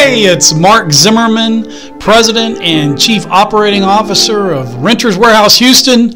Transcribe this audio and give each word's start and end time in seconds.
Hey, 0.00 0.24
it's 0.24 0.54
Mark 0.54 0.92
Zimmerman, 0.92 1.98
President 2.00 2.58
and 2.62 2.98
Chief 2.98 3.26
Operating 3.26 3.82
Officer 3.82 4.50
of 4.50 4.74
Renters 4.76 5.18
Warehouse 5.18 5.58
Houston. 5.58 6.14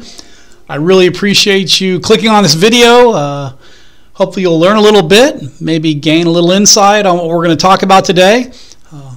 I 0.67 0.77
really 0.77 1.05
appreciate 1.05 1.79
you 1.79 1.99
clicking 1.99 2.29
on 2.29 2.41
this 2.41 2.55
video. 2.55 3.11
Uh, 3.11 3.53
hopefully, 4.13 4.41
you'll 4.41 4.59
learn 4.59 4.77
a 4.77 4.81
little 4.81 5.03
bit, 5.03 5.61
maybe 5.61 5.93
gain 5.93 6.25
a 6.25 6.31
little 6.31 6.49
insight 6.49 7.05
on 7.05 7.17
what 7.17 7.27
we're 7.27 7.45
going 7.45 7.55
to 7.55 7.61
talk 7.61 7.83
about 7.83 8.05
today. 8.05 8.51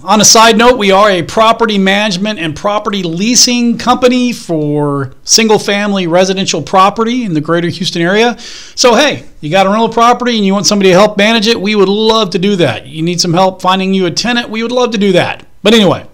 On 0.09 0.23
a 0.23 0.25
side 0.25 0.57
note, 0.57 0.79
we 0.79 0.91
are 0.91 1.11
a 1.11 1.23
property 1.23 1.77
management 1.77 2.39
and 2.39 2.57
property 2.57 3.03
leasing 3.03 3.77
company 3.77 4.33
for 4.33 5.13
single 5.23 5.59
family 5.59 6.07
residential 6.07 6.63
property 6.63 7.25
in 7.25 7.35
the 7.35 7.43
greater 7.43 7.69
Houston 7.69 8.01
area. 8.01 8.35
So, 8.39 8.95
hey, 8.95 9.27
you 9.43 9.51
got 9.51 9.67
a 9.67 9.69
rental 9.69 9.91
property 9.91 10.39
and 10.39 10.47
you 10.47 10.55
want 10.55 10.65
somebody 10.65 10.89
to 10.93 10.95
help 10.95 11.19
manage 11.19 11.47
it, 11.47 11.61
we 11.61 11.75
would 11.75 11.91
love 11.91 12.31
to 12.31 12.39
do 12.39 12.57
that. 12.57 12.87
You 12.87 13.03
need 13.03 13.21
some 13.21 13.35
help 13.35 13.61
finding 13.61 13.93
you 13.93 14.07
a 14.07 14.11
tenant, 14.11 14.49
we 14.49 14.63
would 14.63 14.73
love 14.73 14.93
to 14.93 14.99
do 14.99 15.13
that. 15.13 15.47
But 15.63 15.75
anyway, 15.75 16.07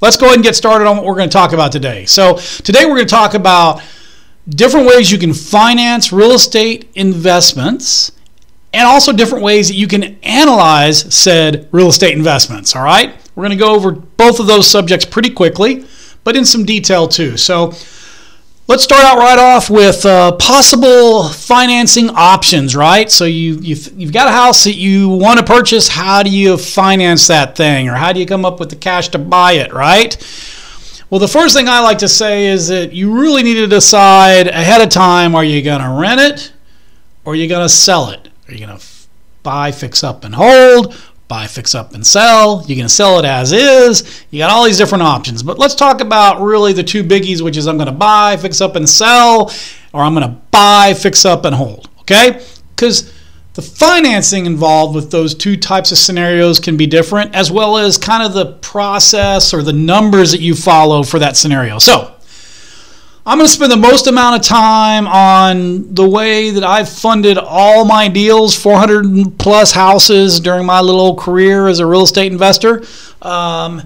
let's 0.00 0.16
go 0.16 0.26
ahead 0.26 0.36
and 0.36 0.44
get 0.44 0.54
started 0.54 0.86
on 0.86 0.96
what 0.96 1.04
we're 1.04 1.16
going 1.16 1.28
to 1.28 1.32
talk 1.32 1.52
about 1.52 1.72
today. 1.72 2.06
So, 2.06 2.36
today 2.36 2.86
we're 2.86 2.94
going 2.94 3.08
to 3.08 3.14
talk 3.16 3.34
about 3.34 3.82
different 4.48 4.86
ways 4.86 5.10
you 5.10 5.18
can 5.18 5.34
finance 5.34 6.12
real 6.12 6.30
estate 6.30 6.88
investments 6.94 8.12
and 8.78 8.86
also 8.86 9.12
different 9.12 9.42
ways 9.42 9.66
that 9.66 9.74
you 9.74 9.88
can 9.88 10.16
analyze 10.22 11.12
said 11.12 11.68
real 11.72 11.88
estate 11.88 12.16
investments. 12.16 12.76
All 12.76 12.84
right, 12.84 13.12
we're 13.34 13.42
going 13.42 13.58
to 13.58 13.64
go 13.64 13.74
over 13.74 13.90
both 13.90 14.38
of 14.38 14.46
those 14.46 14.70
subjects 14.70 15.04
pretty 15.04 15.30
quickly, 15.30 15.84
but 16.22 16.36
in 16.36 16.44
some 16.44 16.64
detail 16.64 17.08
too. 17.08 17.36
So 17.36 17.72
let's 18.68 18.84
start 18.84 19.04
out 19.04 19.18
right 19.18 19.36
off 19.36 19.68
with 19.68 20.06
uh, 20.06 20.30
possible 20.36 21.28
financing 21.28 22.08
options. 22.10 22.76
Right, 22.76 23.10
so 23.10 23.24
you 23.24 23.56
you've, 23.56 24.00
you've 24.00 24.12
got 24.12 24.28
a 24.28 24.30
house 24.30 24.62
that 24.62 24.74
you 24.74 25.08
want 25.08 25.40
to 25.40 25.44
purchase. 25.44 25.88
How 25.88 26.22
do 26.22 26.30
you 26.30 26.56
finance 26.56 27.26
that 27.26 27.56
thing, 27.56 27.88
or 27.88 27.94
how 27.94 28.12
do 28.12 28.20
you 28.20 28.26
come 28.26 28.44
up 28.44 28.60
with 28.60 28.70
the 28.70 28.76
cash 28.76 29.08
to 29.08 29.18
buy 29.18 29.54
it? 29.54 29.72
Right. 29.72 30.16
Well, 31.10 31.18
the 31.18 31.26
first 31.26 31.56
thing 31.56 31.68
I 31.68 31.80
like 31.80 31.98
to 31.98 32.08
say 32.08 32.46
is 32.46 32.68
that 32.68 32.92
you 32.92 33.20
really 33.20 33.42
need 33.42 33.54
to 33.54 33.66
decide 33.66 34.46
ahead 34.46 34.82
of 34.82 34.90
time 34.90 35.34
are 35.34 35.42
you 35.42 35.62
going 35.62 35.80
to 35.80 36.00
rent 36.00 36.20
it 36.20 36.52
or 37.24 37.32
are 37.32 37.36
you 37.36 37.48
going 37.48 37.64
to 37.64 37.68
sell 37.68 38.10
it? 38.10 38.28
Are 38.48 38.54
you 38.54 38.66
going 38.66 38.78
to 38.78 38.84
buy, 39.42 39.72
fix 39.72 40.02
up, 40.02 40.24
and 40.24 40.34
hold? 40.34 40.98
Buy, 41.28 41.46
fix 41.46 41.74
up, 41.74 41.92
and 41.92 42.06
sell? 42.06 42.64
You're 42.66 42.76
going 42.76 42.86
to 42.86 42.88
sell 42.88 43.18
it 43.18 43.26
as 43.26 43.52
is? 43.52 44.24
You 44.30 44.38
got 44.38 44.50
all 44.50 44.64
these 44.64 44.78
different 44.78 45.02
options. 45.02 45.42
But 45.42 45.58
let's 45.58 45.74
talk 45.74 46.00
about 46.00 46.40
really 46.40 46.72
the 46.72 46.82
two 46.82 47.04
biggies, 47.04 47.42
which 47.42 47.58
is 47.58 47.68
I'm 47.68 47.76
going 47.76 47.86
to 47.86 47.92
buy, 47.92 48.38
fix 48.38 48.62
up, 48.62 48.74
and 48.76 48.88
sell, 48.88 49.52
or 49.92 50.00
I'm 50.00 50.14
going 50.14 50.26
to 50.26 50.40
buy, 50.50 50.94
fix 50.94 51.26
up, 51.26 51.44
and 51.44 51.54
hold. 51.54 51.90
Okay? 52.00 52.42
Because 52.74 53.12
the 53.52 53.60
financing 53.60 54.46
involved 54.46 54.94
with 54.94 55.10
those 55.10 55.34
two 55.34 55.56
types 55.56 55.92
of 55.92 55.98
scenarios 55.98 56.58
can 56.58 56.78
be 56.78 56.86
different, 56.86 57.34
as 57.34 57.50
well 57.50 57.76
as 57.76 57.98
kind 57.98 58.22
of 58.22 58.32
the 58.32 58.54
process 58.62 59.52
or 59.52 59.62
the 59.62 59.74
numbers 59.74 60.32
that 60.32 60.40
you 60.40 60.54
follow 60.54 61.02
for 61.02 61.18
that 61.18 61.36
scenario. 61.36 61.78
So, 61.78 62.14
I'm 63.28 63.36
going 63.36 63.46
to 63.46 63.52
spend 63.52 63.70
the 63.70 63.76
most 63.76 64.06
amount 64.06 64.36
of 64.36 64.42
time 64.42 65.06
on 65.06 65.94
the 65.94 66.08
way 66.08 66.48
that 66.48 66.64
I've 66.64 66.88
funded 66.88 67.36
all 67.36 67.84
my 67.84 68.08
deals, 68.08 68.56
400 68.56 69.38
plus 69.38 69.70
houses 69.70 70.40
during 70.40 70.64
my 70.64 70.80
little 70.80 71.14
career 71.14 71.68
as 71.68 71.78
a 71.78 71.84
real 71.84 72.04
estate 72.04 72.32
investor. 72.32 72.84
Um, 73.20 73.82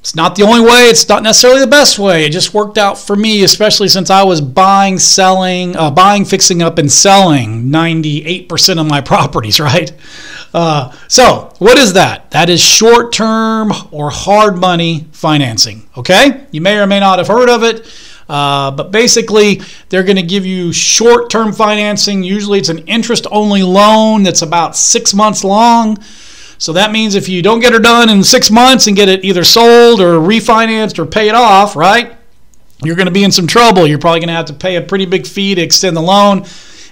it's 0.00 0.16
not 0.16 0.34
the 0.34 0.42
only 0.42 0.62
way. 0.62 0.88
It's 0.88 1.08
not 1.08 1.22
necessarily 1.22 1.60
the 1.60 1.68
best 1.68 2.00
way. 2.00 2.24
It 2.24 2.30
just 2.30 2.52
worked 2.52 2.76
out 2.76 2.98
for 2.98 3.14
me, 3.14 3.44
especially 3.44 3.86
since 3.86 4.10
I 4.10 4.24
was 4.24 4.40
buying, 4.40 4.98
selling, 4.98 5.76
uh, 5.76 5.92
buying, 5.92 6.24
fixing 6.24 6.60
up, 6.60 6.78
and 6.78 6.90
selling 6.90 7.70
98% 7.70 8.80
of 8.80 8.86
my 8.88 9.00
properties, 9.00 9.60
right? 9.60 9.92
Uh, 10.52 10.90
so, 11.06 11.54
what 11.60 11.78
is 11.78 11.92
that? 11.92 12.32
That 12.32 12.50
is 12.50 12.60
short 12.60 13.12
term 13.12 13.70
or 13.92 14.10
hard 14.10 14.58
money 14.58 15.06
financing, 15.12 15.88
okay? 15.96 16.48
You 16.50 16.60
may 16.60 16.78
or 16.78 16.88
may 16.88 16.98
not 16.98 17.20
have 17.20 17.28
heard 17.28 17.48
of 17.48 17.62
it. 17.62 17.86
Uh, 18.30 18.70
but 18.70 18.92
basically, 18.92 19.60
they're 19.88 20.04
going 20.04 20.14
to 20.14 20.22
give 20.22 20.46
you 20.46 20.72
short 20.72 21.30
term 21.30 21.52
financing. 21.52 22.22
Usually, 22.22 22.60
it's 22.60 22.68
an 22.68 22.78
interest 22.86 23.26
only 23.32 23.64
loan 23.64 24.22
that's 24.22 24.42
about 24.42 24.76
six 24.76 25.12
months 25.12 25.42
long. 25.42 25.98
So 26.56 26.74
that 26.74 26.92
means 26.92 27.16
if 27.16 27.28
you 27.28 27.42
don't 27.42 27.58
get 27.58 27.74
it 27.74 27.82
done 27.82 28.08
in 28.08 28.22
six 28.22 28.48
months 28.48 28.86
and 28.86 28.94
get 28.94 29.08
it 29.08 29.24
either 29.24 29.42
sold 29.42 30.00
or 30.00 30.18
refinanced 30.18 31.00
or 31.00 31.06
pay 31.06 31.28
it 31.28 31.34
off, 31.34 31.74
right? 31.74 32.16
You're 32.84 32.94
going 32.94 33.06
to 33.06 33.12
be 33.12 33.24
in 33.24 33.32
some 33.32 33.48
trouble. 33.48 33.84
You're 33.84 33.98
probably 33.98 34.20
going 34.20 34.28
to 34.28 34.34
have 34.34 34.46
to 34.46 34.52
pay 34.52 34.76
a 34.76 34.82
pretty 34.82 35.06
big 35.06 35.26
fee 35.26 35.56
to 35.56 35.60
extend 35.60 35.96
the 35.96 36.02
loan. 36.02 36.44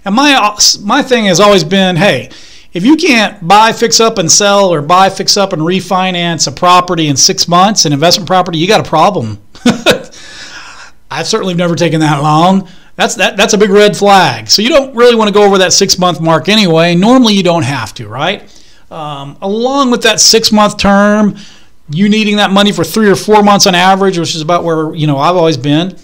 And 0.04 0.16
my 0.16 0.56
my 0.82 1.02
thing 1.02 1.26
has 1.26 1.38
always 1.38 1.62
been, 1.62 1.94
hey, 1.94 2.30
if 2.72 2.84
you 2.84 2.96
can't 2.96 3.46
buy, 3.46 3.72
fix 3.72 4.00
up, 4.00 4.18
and 4.18 4.28
sell, 4.28 4.74
or 4.74 4.82
buy, 4.82 5.08
fix 5.08 5.36
up, 5.36 5.52
and 5.52 5.62
refinance 5.62 6.48
a 6.48 6.50
property 6.50 7.06
in 7.06 7.16
six 7.16 7.46
months, 7.46 7.84
an 7.84 7.92
investment 7.92 8.26
property, 8.26 8.58
you 8.58 8.66
got 8.66 8.84
a 8.84 8.88
problem. 8.88 9.40
I've 11.10 11.26
certainly 11.26 11.54
never 11.54 11.74
taken 11.74 12.00
that 12.00 12.22
long. 12.22 12.68
That's 12.96 13.14
that, 13.14 13.36
that's 13.36 13.54
a 13.54 13.58
big 13.58 13.70
red 13.70 13.96
flag. 13.96 14.48
So 14.48 14.60
you 14.60 14.68
don't 14.68 14.94
really 14.94 15.14
want 15.14 15.28
to 15.28 15.34
go 15.34 15.44
over 15.44 15.58
that 15.58 15.72
six 15.72 15.98
month 15.98 16.20
mark 16.20 16.48
anyway. 16.48 16.94
Normally 16.94 17.34
you 17.34 17.42
don't 17.42 17.62
have 17.62 17.94
to, 17.94 18.08
right? 18.08 18.42
Um, 18.90 19.38
along 19.40 19.90
with 19.90 20.02
that 20.02 20.18
six 20.18 20.50
month 20.50 20.78
term, 20.78 21.36
you 21.90 22.08
needing 22.08 22.36
that 22.36 22.50
money 22.50 22.72
for 22.72 22.84
three 22.84 23.08
or 23.08 23.16
four 23.16 23.42
months 23.42 23.66
on 23.66 23.74
average, 23.74 24.18
which 24.18 24.34
is 24.34 24.40
about 24.40 24.64
where 24.64 24.94
you 24.94 25.06
know 25.06 25.18
I've 25.18 25.36
always 25.36 25.56
been. 25.56 25.96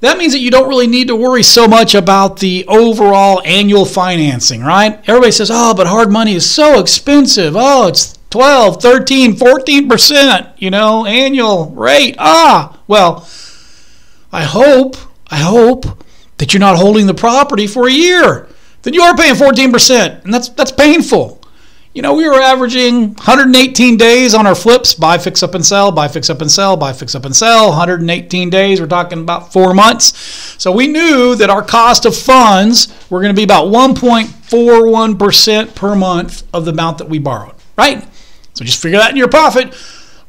That 0.00 0.16
means 0.16 0.32
that 0.32 0.38
you 0.38 0.50
don't 0.50 0.68
really 0.68 0.86
need 0.86 1.08
to 1.08 1.16
worry 1.16 1.42
so 1.42 1.66
much 1.66 1.94
about 1.94 2.38
the 2.38 2.64
overall 2.68 3.42
annual 3.44 3.84
financing, 3.84 4.62
right? 4.62 5.00
Everybody 5.08 5.32
says, 5.32 5.50
"Oh, 5.52 5.74
but 5.74 5.86
hard 5.86 6.10
money 6.10 6.34
is 6.34 6.48
so 6.48 6.78
expensive. 6.78 7.54
Oh, 7.56 7.88
it's 7.88 8.16
12, 8.30 8.80
13, 8.80 9.34
14%, 9.34 10.52
you 10.58 10.70
know, 10.70 11.04
annual 11.04 11.70
rate." 11.70 12.14
Ah, 12.18 12.78
well, 12.86 13.28
I 14.32 14.44
hope, 14.44 14.96
I 15.28 15.38
hope 15.38 15.86
that 16.38 16.52
you're 16.52 16.60
not 16.60 16.76
holding 16.76 17.06
the 17.06 17.14
property 17.14 17.66
for 17.66 17.88
a 17.88 17.92
year. 17.92 18.48
Then 18.82 18.94
you 18.94 19.02
are 19.02 19.16
paying 19.16 19.34
14%, 19.34 20.24
and 20.24 20.32
that's 20.32 20.48
that's 20.50 20.72
painful. 20.72 21.40
You 21.94 22.02
know, 22.02 22.14
we 22.14 22.28
were 22.28 22.40
averaging 22.40 23.14
118 23.14 23.96
days 23.96 24.34
on 24.34 24.46
our 24.46 24.54
flips, 24.54 24.94
buy, 24.94 25.18
fix 25.18 25.42
up 25.42 25.56
and 25.56 25.66
sell, 25.66 25.90
buy, 25.90 26.06
fix 26.06 26.30
up 26.30 26.40
and 26.40 26.48
sell, 26.50 26.76
buy, 26.76 26.92
fix 26.92 27.16
up 27.16 27.24
and 27.24 27.34
sell. 27.34 27.70
118 27.70 28.50
days, 28.50 28.80
we're 28.80 28.86
talking 28.86 29.20
about 29.20 29.52
four 29.52 29.74
months. 29.74 30.16
So 30.62 30.70
we 30.70 30.86
knew 30.86 31.34
that 31.34 31.50
our 31.50 31.62
cost 31.62 32.04
of 32.04 32.16
funds 32.16 32.94
were 33.10 33.20
going 33.20 33.34
to 33.34 33.36
be 33.36 33.42
about 33.42 33.66
1.41% 33.66 35.74
per 35.74 35.96
month 35.96 36.44
of 36.54 36.66
the 36.66 36.70
amount 36.70 36.98
that 36.98 37.08
we 37.08 37.18
borrowed, 37.18 37.56
right? 37.76 38.06
So 38.54 38.64
just 38.64 38.80
figure 38.80 38.98
that 38.98 39.10
in 39.10 39.16
your 39.16 39.28
profit. 39.28 39.74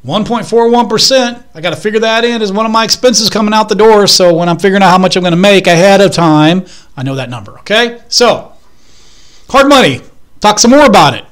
1.41%. 0.04 1.44
I 1.54 1.60
got 1.60 1.70
to 1.70 1.76
figure 1.76 2.00
that 2.00 2.24
in 2.24 2.40
as 2.40 2.52
one 2.52 2.64
of 2.64 2.72
my 2.72 2.84
expenses 2.84 3.28
coming 3.28 3.52
out 3.52 3.68
the 3.68 3.74
door. 3.74 4.06
So 4.06 4.34
when 4.34 4.48
I'm 4.48 4.58
figuring 4.58 4.82
out 4.82 4.90
how 4.90 4.98
much 4.98 5.16
I'm 5.16 5.22
going 5.22 5.32
to 5.32 5.36
make 5.36 5.66
ahead 5.66 6.00
of 6.00 6.12
time, 6.12 6.66
I 6.96 7.02
know 7.02 7.16
that 7.16 7.28
number, 7.28 7.58
okay? 7.60 8.02
So, 8.08 8.52
hard 9.48 9.68
money. 9.68 10.00
Talk 10.40 10.58
some 10.58 10.70
more 10.70 10.86
about 10.86 11.14
it. 11.14 11.24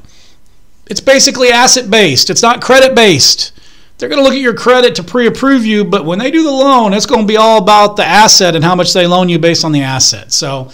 It's 0.87 1.01
basically 1.01 1.51
asset 1.51 1.91
based, 1.91 2.31
it's 2.31 2.43
not 2.43 2.63
credit 2.63 2.95
based. 2.95 3.53
They're 3.99 4.09
going 4.09 4.21
to 4.21 4.23
look 4.23 4.35
at 4.35 4.41
your 4.41 4.55
credit 4.55 4.95
to 4.97 5.03
pre 5.03 5.27
approve 5.27 5.67
you, 5.67 5.85
but 5.85 6.05
when 6.05 6.21
they 6.21 6.31
do 6.31 6.45
the 6.45 6.53
loan, 6.53 6.93
it's 6.93 7.05
going 7.05 7.23
to 7.23 7.27
be 7.27 7.37
all 7.37 7.59
about 7.59 7.97
the 7.97 8.05
asset 8.05 8.55
and 8.55 8.65
how 8.65 8.77
much 8.77 8.93
they 8.93 9.09
loan 9.09 9.29
you 9.29 9.41
based 9.41 9.65
on 9.65 9.73
the 9.73 9.83
asset. 9.83 10.31
So 10.31 10.71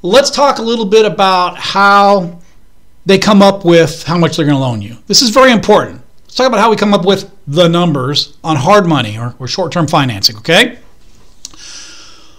let's 0.00 0.30
talk 0.30 0.58
a 0.58 0.62
little 0.62 0.86
bit 0.86 1.04
about 1.04 1.58
how 1.58 2.40
they 3.04 3.18
come 3.18 3.42
up 3.42 3.66
with 3.66 4.04
how 4.04 4.16
much 4.16 4.36
they're 4.36 4.46
going 4.46 4.56
to 4.56 4.62
loan 4.62 4.80
you. 4.80 4.96
This 5.06 5.20
is 5.20 5.28
very 5.28 5.52
important. 5.52 6.00
Let's 6.32 6.38
talk 6.38 6.46
about 6.46 6.60
how 6.60 6.70
we 6.70 6.76
come 6.76 6.94
up 6.94 7.04
with 7.04 7.30
the 7.46 7.68
numbers 7.68 8.38
on 8.42 8.56
hard 8.56 8.86
money 8.86 9.18
or, 9.18 9.34
or 9.38 9.46
short 9.46 9.70
term 9.70 9.86
financing, 9.86 10.38
okay? 10.38 10.78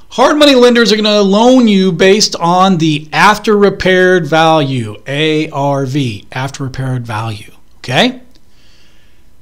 Hard 0.09 0.35
money 0.35 0.55
lenders 0.55 0.91
are 0.91 0.95
going 0.95 1.03
to 1.03 1.21
loan 1.21 1.67
you 1.67 1.91
based 1.91 2.35
on 2.37 2.79
the 2.79 3.07
after 3.13 3.55
repaired 3.55 4.25
value, 4.25 4.95
ARV, 5.05 5.95
after 6.31 6.63
repaired 6.63 7.05
value. 7.05 7.51
Okay? 7.77 8.23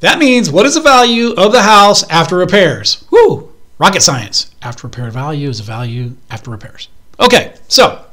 That 0.02 0.20
means 0.20 0.52
what 0.52 0.66
is 0.66 0.76
the 0.76 0.82
value 0.82 1.32
of 1.32 1.54
the 1.54 1.62
house 1.62 2.04
after 2.10 2.36
repairs? 2.36 3.06
Woo! 3.10 3.54
Rocket 3.80 4.02
science. 4.02 4.54
After 4.62 4.88
repaired 4.88 5.14
value 5.14 5.48
is 5.48 5.62
a 5.62 5.64
value 5.64 6.18
after 6.30 6.52
repairs. 6.52 6.90
Okay, 7.22 7.54
so 7.70 8.04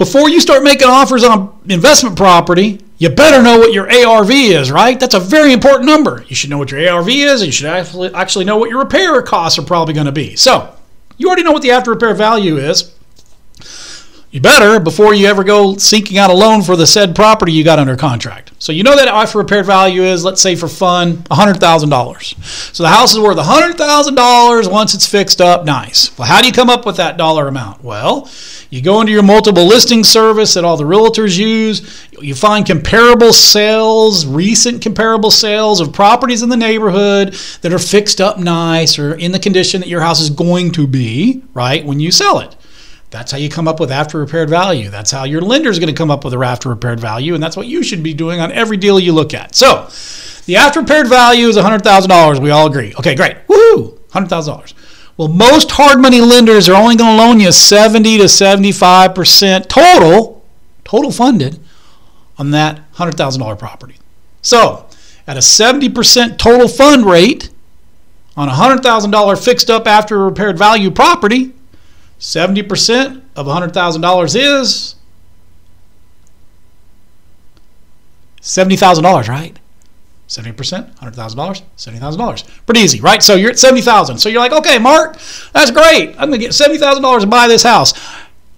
before 0.00 0.30
you 0.30 0.40
start 0.40 0.62
making 0.62 0.88
offers 0.88 1.22
on 1.22 1.60
investment 1.68 2.16
property, 2.16 2.80
you 2.96 3.10
better 3.10 3.42
know 3.42 3.58
what 3.58 3.74
your 3.74 3.84
ARV 3.92 4.30
is, 4.30 4.72
right? 4.72 4.98
That's 4.98 5.12
a 5.12 5.20
very 5.20 5.52
important 5.52 5.84
number. 5.84 6.24
You 6.26 6.34
should 6.34 6.48
know 6.48 6.56
what 6.56 6.70
your 6.70 6.88
ARV 6.88 7.06
is, 7.10 7.42
and 7.42 7.48
you 7.48 7.52
should 7.52 7.66
actually, 7.66 8.14
actually 8.14 8.46
know 8.46 8.56
what 8.56 8.70
your 8.70 8.78
repair 8.78 9.20
costs 9.20 9.58
are 9.58 9.62
probably 9.62 9.92
going 9.92 10.06
to 10.06 10.12
be. 10.12 10.36
So, 10.36 10.74
you 11.18 11.26
already 11.26 11.42
know 11.42 11.52
what 11.52 11.60
the 11.60 11.72
after 11.72 11.90
repair 11.90 12.14
value 12.14 12.56
is. 12.56 12.94
You 14.32 14.40
better 14.40 14.78
before 14.78 15.12
you 15.12 15.26
ever 15.26 15.42
go 15.42 15.76
seeking 15.76 16.16
out 16.16 16.30
a 16.30 16.32
loan 16.32 16.62
for 16.62 16.76
the 16.76 16.86
said 16.86 17.16
property 17.16 17.50
you 17.50 17.64
got 17.64 17.80
under 17.80 17.96
contract. 17.96 18.52
So 18.60 18.70
you 18.70 18.84
know 18.84 18.94
that 18.94 19.08
after 19.08 19.38
repaired 19.38 19.66
value 19.66 20.02
is, 20.02 20.24
let's 20.24 20.40
say 20.40 20.54
for 20.54 20.68
fun, 20.68 21.16
$100,000. 21.16 22.44
So 22.72 22.84
the 22.84 22.90
house 22.90 23.12
is 23.12 23.18
worth 23.18 23.38
$100,000 23.38 24.70
once 24.70 24.94
it's 24.94 25.04
fixed 25.04 25.40
up. 25.40 25.64
Nice. 25.64 26.16
Well, 26.16 26.28
how 26.28 26.40
do 26.40 26.46
you 26.46 26.52
come 26.52 26.70
up 26.70 26.86
with 26.86 26.96
that 26.98 27.16
dollar 27.16 27.48
amount? 27.48 27.82
Well, 27.82 28.30
you 28.70 28.80
go 28.80 29.00
into 29.00 29.12
your 29.12 29.24
multiple 29.24 29.66
listing 29.66 30.04
service 30.04 30.54
that 30.54 30.64
all 30.64 30.76
the 30.76 30.84
realtors 30.84 31.36
use. 31.36 32.06
You 32.20 32.36
find 32.36 32.64
comparable 32.64 33.32
sales, 33.32 34.26
recent 34.26 34.80
comparable 34.80 35.32
sales 35.32 35.80
of 35.80 35.92
properties 35.92 36.44
in 36.44 36.50
the 36.50 36.56
neighborhood 36.56 37.32
that 37.62 37.72
are 37.72 37.80
fixed 37.80 38.20
up 38.20 38.38
nice 38.38 38.96
or 38.96 39.14
in 39.14 39.32
the 39.32 39.40
condition 39.40 39.80
that 39.80 39.88
your 39.88 40.02
house 40.02 40.20
is 40.20 40.30
going 40.30 40.70
to 40.72 40.86
be, 40.86 41.42
right, 41.52 41.84
when 41.84 41.98
you 41.98 42.12
sell 42.12 42.38
it. 42.38 42.54
That's 43.10 43.32
how 43.32 43.38
you 43.38 43.48
come 43.48 43.66
up 43.66 43.80
with 43.80 43.90
after 43.90 44.18
repaired 44.18 44.48
value. 44.48 44.88
That's 44.88 45.10
how 45.10 45.24
your 45.24 45.40
lender 45.40 45.68
is 45.68 45.80
going 45.80 45.92
to 45.92 45.98
come 45.98 46.12
up 46.12 46.24
with 46.24 46.32
a 46.32 46.38
after 46.38 46.68
repaired 46.68 47.00
value, 47.00 47.34
and 47.34 47.42
that's 47.42 47.56
what 47.56 47.66
you 47.66 47.82
should 47.82 48.02
be 48.02 48.14
doing 48.14 48.40
on 48.40 48.52
every 48.52 48.76
deal 48.76 49.00
you 49.00 49.12
look 49.12 49.34
at. 49.34 49.54
So, 49.56 49.88
the 50.46 50.56
after 50.56 50.80
repaired 50.80 51.08
value 51.08 51.48
is 51.48 51.56
$100,000. 51.56 52.40
We 52.40 52.50
all 52.50 52.68
agree. 52.68 52.94
Okay, 52.98 53.16
great. 53.16 53.36
Woohoo! 53.48 53.98
$100,000. 54.10 54.74
Well, 55.16 55.28
most 55.28 55.72
hard 55.72 56.00
money 56.00 56.20
lenders 56.20 56.68
are 56.68 56.80
only 56.80 56.96
going 56.96 57.16
to 57.16 57.22
loan 57.22 57.40
you 57.40 57.52
70 57.52 58.18
to 58.18 58.24
75% 58.24 59.68
total, 59.68 60.44
total 60.84 61.10
funded 61.10 61.58
on 62.38 62.52
that 62.52 62.90
$100,000 62.92 63.58
property. 63.58 63.96
So, 64.40 64.86
at 65.26 65.36
a 65.36 65.40
70% 65.40 66.38
total 66.38 66.68
fund 66.68 67.04
rate 67.04 67.50
on 68.36 68.48
a 68.48 68.52
$100,000 68.52 69.44
fixed 69.44 69.68
up 69.68 69.86
after 69.86 70.18
repaired 70.18 70.56
value 70.56 70.90
property, 70.90 71.52
70% 72.20 73.22
of 73.34 73.46
$100,000 73.46 74.36
is 74.36 74.94
$70,000, 78.42 79.28
right? 79.28 79.58
70%, 80.28 80.54
$100,000, 80.96 81.62
$70,000. 81.76 82.66
Pretty 82.66 82.80
easy, 82.80 83.00
right? 83.00 83.22
So 83.22 83.34
you're 83.34 83.50
at 83.50 83.58
70,000. 83.58 84.18
So 84.18 84.28
you're 84.28 84.40
like, 84.40 84.52
okay, 84.52 84.78
Mark, 84.78 85.18
that's 85.52 85.70
great. 85.70 86.10
I'm 86.10 86.28
going 86.28 86.32
to 86.32 86.38
get 86.38 86.52
$70,000 86.52 87.20
to 87.20 87.26
buy 87.26 87.48
this 87.48 87.62
house. 87.62 87.94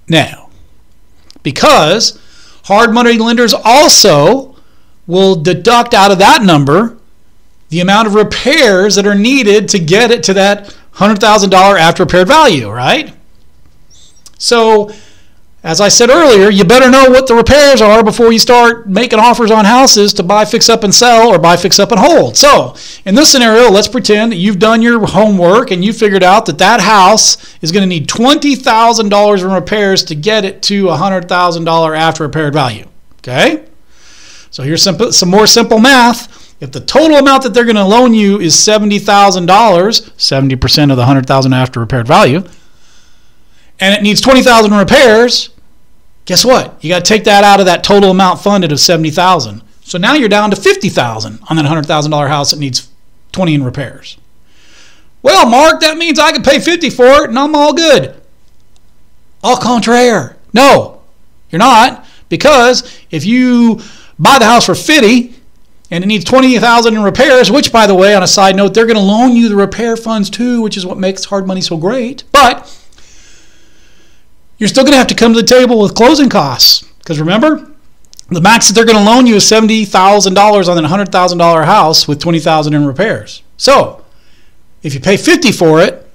Now, 0.08 0.50
because 1.42 2.20
hard 2.64 2.92
money 2.92 3.16
lenders 3.16 3.54
also 3.54 4.56
will 5.06 5.36
deduct 5.36 5.94
out 5.94 6.10
of 6.10 6.18
that 6.18 6.42
number 6.42 6.98
the 7.70 7.80
amount 7.80 8.06
of 8.06 8.14
repairs 8.14 8.96
that 8.96 9.06
are 9.06 9.14
needed 9.14 9.68
to 9.70 9.78
get 9.78 10.10
it 10.10 10.22
to 10.24 10.34
that 10.34 10.76
$100,000 10.94 11.52
after 11.80 12.02
repaired 12.02 12.28
value, 12.28 12.70
right? 12.70 13.14
So, 14.42 14.90
as 15.62 15.80
I 15.80 15.86
said 15.86 16.10
earlier, 16.10 16.50
you 16.50 16.64
better 16.64 16.90
know 16.90 17.08
what 17.08 17.28
the 17.28 17.34
repairs 17.36 17.80
are 17.80 18.02
before 18.02 18.32
you 18.32 18.40
start 18.40 18.88
making 18.88 19.20
offers 19.20 19.52
on 19.52 19.64
houses 19.64 20.12
to 20.14 20.24
buy, 20.24 20.44
fix 20.44 20.68
up, 20.68 20.82
and 20.82 20.92
sell 20.92 21.28
or 21.28 21.38
buy, 21.38 21.56
fix 21.56 21.78
up, 21.78 21.92
and 21.92 22.00
hold. 22.00 22.36
So, 22.36 22.74
in 23.04 23.14
this 23.14 23.30
scenario, 23.30 23.70
let's 23.70 23.86
pretend 23.86 24.32
that 24.32 24.38
you've 24.38 24.58
done 24.58 24.82
your 24.82 25.06
homework 25.06 25.70
and 25.70 25.84
you 25.84 25.92
figured 25.92 26.24
out 26.24 26.46
that 26.46 26.58
that 26.58 26.80
house 26.80 27.56
is 27.62 27.70
going 27.70 27.82
to 27.82 27.86
need 27.86 28.08
$20,000 28.08 29.40
in 29.44 29.52
repairs 29.52 30.02
to 30.04 30.16
get 30.16 30.44
it 30.44 30.60
to 30.62 30.86
$100,000 30.86 31.96
after 31.96 32.24
repaired 32.24 32.52
value. 32.52 32.88
Okay? 33.18 33.64
So, 34.50 34.64
here's 34.64 34.82
some, 34.82 35.12
some 35.12 35.30
more 35.30 35.46
simple 35.46 35.78
math. 35.78 36.60
If 36.60 36.72
the 36.72 36.80
total 36.80 37.18
amount 37.18 37.44
that 37.44 37.54
they're 37.54 37.64
going 37.64 37.76
to 37.76 37.84
loan 37.84 38.12
you 38.12 38.40
is 38.40 38.56
$70,000, 38.56 39.46
70% 39.46 40.82
of 40.90 40.96
the 40.96 41.02
100,000 41.02 41.52
after 41.52 41.78
repaired 41.78 42.08
value, 42.08 42.42
and 43.82 43.92
it 43.96 44.00
needs 44.00 44.20
20,000 44.20 44.72
repairs, 44.72 45.50
guess 46.24 46.44
what? 46.44 46.82
You 46.84 46.88
got 46.88 47.04
to 47.04 47.08
take 47.08 47.24
that 47.24 47.42
out 47.42 47.58
of 47.58 47.66
that 47.66 47.82
total 47.82 48.12
amount 48.12 48.38
funded 48.38 48.70
of 48.70 48.78
70,000. 48.78 49.60
So 49.80 49.98
now 49.98 50.14
you're 50.14 50.28
down 50.28 50.50
to 50.50 50.56
50,000 50.56 51.40
on 51.50 51.56
that 51.56 51.64
$100,000 51.64 52.28
house 52.28 52.52
that 52.52 52.60
needs 52.60 52.88
20 53.32 53.54
in 53.54 53.64
repairs. 53.64 54.18
Well, 55.20 55.48
Mark, 55.48 55.80
that 55.80 55.98
means 55.98 56.20
I 56.20 56.30
can 56.30 56.44
pay 56.44 56.60
50 56.60 56.90
for 56.90 57.24
it 57.24 57.30
and 57.30 57.38
I'm 57.38 57.56
all 57.56 57.74
good. 57.74 58.14
Au 59.42 59.56
contraire. 59.56 60.36
No, 60.52 61.02
you're 61.50 61.58
not 61.58 62.06
because 62.28 63.00
if 63.10 63.24
you 63.24 63.80
buy 64.16 64.38
the 64.38 64.44
house 64.44 64.66
for 64.66 64.76
50 64.76 65.34
and 65.90 66.04
it 66.04 66.06
needs 66.06 66.24
20,000 66.24 66.94
in 66.94 67.02
repairs, 67.02 67.50
which 67.50 67.72
by 67.72 67.88
the 67.88 67.96
way, 67.96 68.14
on 68.14 68.22
a 68.22 68.28
side 68.28 68.54
note, 68.54 68.74
they're 68.74 68.86
going 68.86 68.94
to 68.94 69.02
loan 69.02 69.34
you 69.34 69.48
the 69.48 69.56
repair 69.56 69.96
funds 69.96 70.30
too, 70.30 70.62
which 70.62 70.76
is 70.76 70.86
what 70.86 70.98
makes 70.98 71.24
hard 71.24 71.48
money 71.48 71.60
so 71.60 71.76
great. 71.76 72.22
But 72.30 72.78
you're 74.62 74.68
still 74.68 74.84
going 74.84 74.92
to 74.92 74.98
have 74.98 75.08
to 75.08 75.14
come 75.16 75.34
to 75.34 75.40
the 75.40 75.44
table 75.44 75.80
with 75.80 75.92
closing 75.96 76.28
costs. 76.28 76.82
Because 76.98 77.18
remember, 77.18 77.68
the 78.28 78.40
max 78.40 78.68
that 78.68 78.74
they're 78.74 78.84
going 78.84 78.96
to 78.96 79.04
loan 79.04 79.26
you 79.26 79.34
is 79.34 79.42
$70,000 79.42 80.68
on 80.68 80.84
a 80.84 80.88
$100,000 80.88 81.64
house 81.64 82.06
with 82.06 82.20
20000 82.20 82.72
in 82.72 82.86
repairs. 82.86 83.42
So, 83.56 84.04
if 84.84 84.94
you 84.94 85.00
pay 85.00 85.16
50 85.16 85.50
for 85.50 85.80
it, 85.80 86.08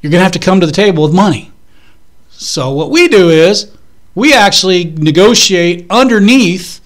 you're 0.00 0.10
going 0.10 0.18
to 0.18 0.24
have 0.24 0.32
to 0.32 0.40
come 0.40 0.58
to 0.58 0.66
the 0.66 0.72
table 0.72 1.04
with 1.04 1.14
money. 1.14 1.52
So, 2.30 2.72
what 2.72 2.90
we 2.90 3.06
do 3.06 3.30
is 3.30 3.70
we 4.16 4.34
actually 4.34 4.86
negotiate 4.86 5.86
underneath 5.88 6.80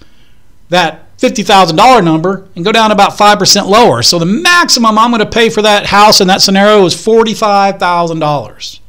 that 0.69 1.17
$50,000 1.17 2.03
number 2.03 2.47
and 2.55 2.63
go 2.63 2.71
down 2.71 2.91
about 2.91 3.13
5% 3.13 3.67
lower. 3.67 4.03
So, 4.03 4.19
the 4.19 4.27
maximum 4.27 4.99
I'm 4.99 5.09
going 5.09 5.21
to 5.21 5.25
pay 5.25 5.49
for 5.49 5.63
that 5.63 5.87
house 5.87 6.21
in 6.21 6.27
that 6.27 6.43
scenario 6.43 6.85
is 6.85 6.93
$45,000. 6.93 8.79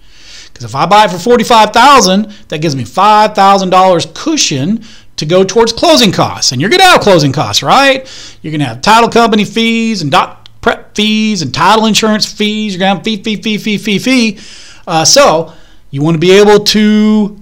Because 0.61 0.73
if 0.73 0.77
I 0.77 0.85
buy 0.85 1.07
it 1.07 1.11
for 1.11 1.19
45000 1.19 2.25
that 2.49 2.61
gives 2.61 2.77
me 2.77 2.85
$5,000 2.85 4.15
cushion 4.15 4.85
to 5.17 5.25
go 5.25 5.43
towards 5.43 5.73
closing 5.73 6.13
costs. 6.13 6.53
And 6.53 6.61
you're 6.61 6.69
going 6.69 6.81
to 6.81 6.87
have 6.87 7.01
closing 7.01 7.33
costs, 7.33 7.63
right? 7.63 8.07
You're 8.43 8.51
going 8.51 8.61
to 8.61 8.67
have 8.67 8.83
title 8.83 9.09
company 9.09 9.47
fees 9.47 10.03
and 10.03 10.11
doc 10.11 10.51
prep 10.61 10.95
fees 10.95 11.41
and 11.41 11.55
title 11.55 11.87
insurance 11.87 12.31
fees. 12.31 12.75
You're 12.75 12.81
going 12.81 12.91
to 12.91 12.97
have 12.97 13.05
fee, 13.05 13.23
fee, 13.23 13.41
fee, 13.41 13.57
fee, 13.57 13.79
fee, 13.79 13.99
fee. 13.99 14.39
Uh, 14.87 15.03
so 15.03 15.55
you 15.91 16.03
want 16.03 16.17
to 16.17 16.19
be 16.19 16.33
able 16.33 16.63
to 16.65 17.39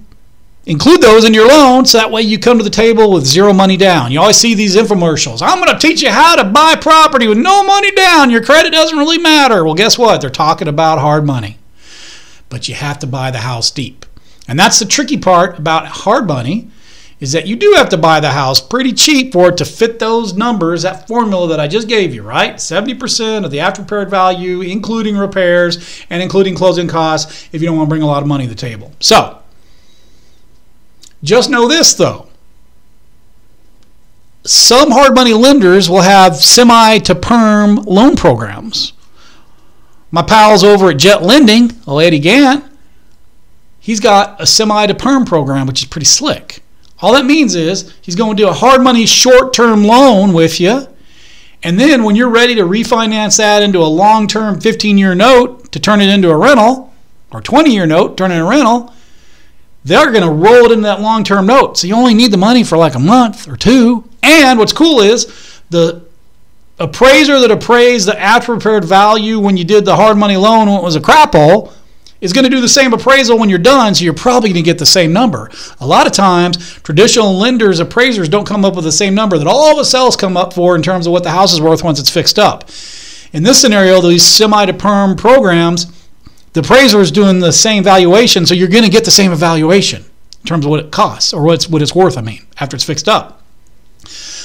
include 0.65 1.01
those 1.01 1.25
in 1.25 1.33
your 1.33 1.49
loan 1.49 1.83
so 1.83 1.97
that 1.97 2.11
way 2.11 2.21
you 2.21 2.39
come 2.39 2.57
to 2.57 2.63
the 2.63 2.69
table 2.69 3.11
with 3.11 3.25
zero 3.25 3.51
money 3.51 3.75
down. 3.75 4.13
You 4.13 4.21
always 4.21 4.37
see 4.37 4.53
these 4.53 4.77
infomercials. 4.77 5.41
I'm 5.41 5.61
going 5.61 5.77
to 5.77 5.87
teach 5.87 6.01
you 6.01 6.09
how 6.09 6.37
to 6.37 6.45
buy 6.45 6.77
property 6.77 7.27
with 7.27 7.37
no 7.37 7.65
money 7.65 7.91
down. 7.91 8.29
Your 8.29 8.41
credit 8.41 8.71
doesn't 8.71 8.97
really 8.97 9.17
matter. 9.17 9.65
Well, 9.65 9.73
guess 9.73 9.97
what? 9.97 10.21
They're 10.21 10.29
talking 10.29 10.69
about 10.69 10.99
hard 10.99 11.25
money 11.25 11.58
but 12.49 12.67
you 12.67 12.75
have 12.75 12.99
to 12.99 13.07
buy 13.07 13.31
the 13.31 13.39
house 13.39 13.71
deep. 13.71 14.05
And 14.47 14.59
that's 14.59 14.79
the 14.79 14.85
tricky 14.85 15.17
part 15.17 15.59
about 15.59 15.85
hard 15.85 16.27
money 16.27 16.69
is 17.19 17.33
that 17.33 17.45
you 17.45 17.55
do 17.55 17.73
have 17.75 17.89
to 17.89 17.97
buy 17.97 18.19
the 18.19 18.31
house 18.31 18.61
pretty 18.61 18.93
cheap 18.93 19.33
for 19.33 19.49
it 19.49 19.57
to 19.57 19.65
fit 19.65 19.99
those 19.99 20.33
numbers, 20.33 20.83
that 20.83 21.07
formula 21.07 21.49
that 21.49 21.59
I 21.59 21.67
just 21.67 21.87
gave 21.87 22.15
you, 22.15 22.23
right? 22.23 22.55
70% 22.55 23.43
of 23.43 23.51
the 23.51 23.59
after 23.59 23.81
repaired 23.81 24.09
value, 24.09 24.61
including 24.61 25.17
repairs 25.17 26.03
and 26.09 26.23
including 26.23 26.55
closing 26.55 26.87
costs, 26.87 27.49
if 27.51 27.61
you 27.61 27.67
don't 27.67 27.77
want 27.77 27.87
to 27.87 27.89
bring 27.89 28.01
a 28.01 28.07
lot 28.07 28.21
of 28.21 28.27
money 28.27 28.45
to 28.45 28.49
the 28.49 28.55
table. 28.55 28.93
So, 28.99 29.41
just 31.21 31.49
know 31.49 31.67
this 31.67 31.93
though. 31.93 32.27
Some 34.45 34.91
hard 34.91 35.13
money 35.13 35.33
lenders 35.33 35.89
will 35.89 36.01
have 36.01 36.37
semi 36.37 36.99
to 36.99 37.13
perm 37.13 37.75
loan 37.75 38.15
programs 38.15 38.93
my 40.11 40.21
pals 40.21 40.63
over 40.63 40.89
at 40.89 40.97
Jet 40.97 41.21
Lending, 41.21 41.71
Eddie 41.87 42.19
Gant, 42.19 42.65
he's 43.79 43.99
got 43.99 44.41
a 44.41 44.45
semi 44.45 44.87
to 44.87 44.95
perm 44.95 45.25
program, 45.25 45.67
which 45.67 45.81
is 45.81 45.87
pretty 45.87 46.05
slick. 46.05 46.63
All 47.01 47.13
that 47.13 47.25
means 47.25 47.55
is 47.55 47.93
he's 48.01 48.15
going 48.15 48.35
to 48.35 48.43
do 48.43 48.49
a 48.49 48.53
hard 48.53 48.81
money 48.81 49.05
short 49.05 49.53
term 49.53 49.83
loan 49.83 50.33
with 50.33 50.59
you. 50.59 50.87
And 51.61 51.79
then 51.79 52.03
when 52.03 52.15
you're 52.15 52.29
ready 52.29 52.55
to 52.55 52.63
refinance 52.63 53.37
that 53.37 53.61
into 53.63 53.79
a 53.79 53.85
long 53.87 54.27
term 54.27 54.59
15 54.59 54.97
year 54.97 55.15
note 55.15 55.71
to 55.71 55.79
turn 55.79 56.01
it 56.01 56.09
into 56.09 56.29
a 56.29 56.37
rental, 56.37 56.93
or 57.31 57.41
20 57.41 57.71
year 57.73 57.85
note, 57.85 58.17
turn 58.17 58.31
it 58.31 58.35
into 58.35 58.45
a 58.45 58.49
rental, 58.49 58.93
they're 59.83 60.11
going 60.11 60.23
to 60.23 60.31
roll 60.31 60.65
it 60.65 60.71
into 60.71 60.83
that 60.83 61.01
long 61.01 61.23
term 61.23 61.45
note. 61.45 61.77
So 61.77 61.87
you 61.87 61.95
only 61.95 62.13
need 62.13 62.31
the 62.31 62.37
money 62.37 62.63
for 62.63 62.77
like 62.77 62.95
a 62.95 62.99
month 62.99 63.47
or 63.47 63.55
two. 63.55 64.09
And 64.23 64.59
what's 64.59 64.73
cool 64.73 64.99
is 64.99 65.61
the 65.69 66.08
appraiser 66.79 67.39
that 67.39 67.51
appraised 67.51 68.07
the 68.07 68.19
after 68.19 68.53
repaired 68.53 68.85
value 68.85 69.39
when 69.39 69.57
you 69.57 69.63
did 69.63 69.85
the 69.85 69.95
hard 69.95 70.17
money 70.17 70.37
loan 70.37 70.67
when 70.67 70.79
it 70.79 70.83
was 70.83 70.95
a 70.95 71.01
crap 71.01 71.33
hole 71.33 71.73
is 72.21 72.33
going 72.33 72.43
to 72.43 72.49
do 72.49 72.61
the 72.61 72.67
same 72.67 72.91
appraisal 72.91 73.37
when 73.37 73.49
you're 73.49 73.57
done, 73.57 73.95
so 73.95 74.03
you're 74.03 74.13
probably 74.13 74.49
going 74.49 74.63
to 74.63 74.69
get 74.69 74.77
the 74.77 74.85
same 74.85 75.13
number. 75.13 75.49
A 75.79 75.87
lot 75.87 76.05
of 76.05 76.11
times, 76.11 76.73
traditional 76.81 77.37
lenders, 77.37 77.79
appraisers 77.79 78.27
don't 78.27 78.45
come 78.45 78.65
up 78.65 78.75
with 78.75 78.83
the 78.83 78.91
same 78.91 79.15
number 79.15 79.37
that 79.37 79.47
all 79.47 79.81
the 79.81 79.97
else 79.97 80.15
come 80.15 80.35
up 80.35 80.53
for 80.53 80.75
in 80.75 80.81
terms 80.81 81.07
of 81.07 81.13
what 81.13 81.23
the 81.23 81.31
house 81.31 81.53
is 81.53 81.61
worth 81.61 81.83
once 81.83 81.99
it's 81.99 82.09
fixed 82.09 82.37
up. 82.37 82.69
In 83.31 83.43
this 83.43 83.61
scenario, 83.61 84.01
these 84.01 84.25
semi 84.25 84.65
to 84.65 84.73
perm 84.73 85.15
programs, 85.15 85.85
the 86.53 86.59
appraiser 86.61 86.99
is 86.99 87.11
doing 87.11 87.39
the 87.39 87.53
same 87.53 87.83
valuation, 87.83 88.45
so 88.45 88.53
you're 88.53 88.67
going 88.67 88.83
to 88.83 88.89
get 88.89 89.05
the 89.05 89.11
same 89.11 89.31
evaluation 89.31 90.03
in 90.41 90.47
terms 90.47 90.65
of 90.65 90.71
what 90.71 90.79
it 90.79 90.91
costs 90.91 91.33
or 91.33 91.43
what 91.43 91.55
it's, 91.55 91.69
what 91.69 91.81
it's 91.81 91.95
worth, 91.95 92.17
I 92.17 92.21
mean, 92.21 92.41
after 92.59 92.75
it's 92.75 92.83
fixed 92.83 93.07
up. 93.07 93.43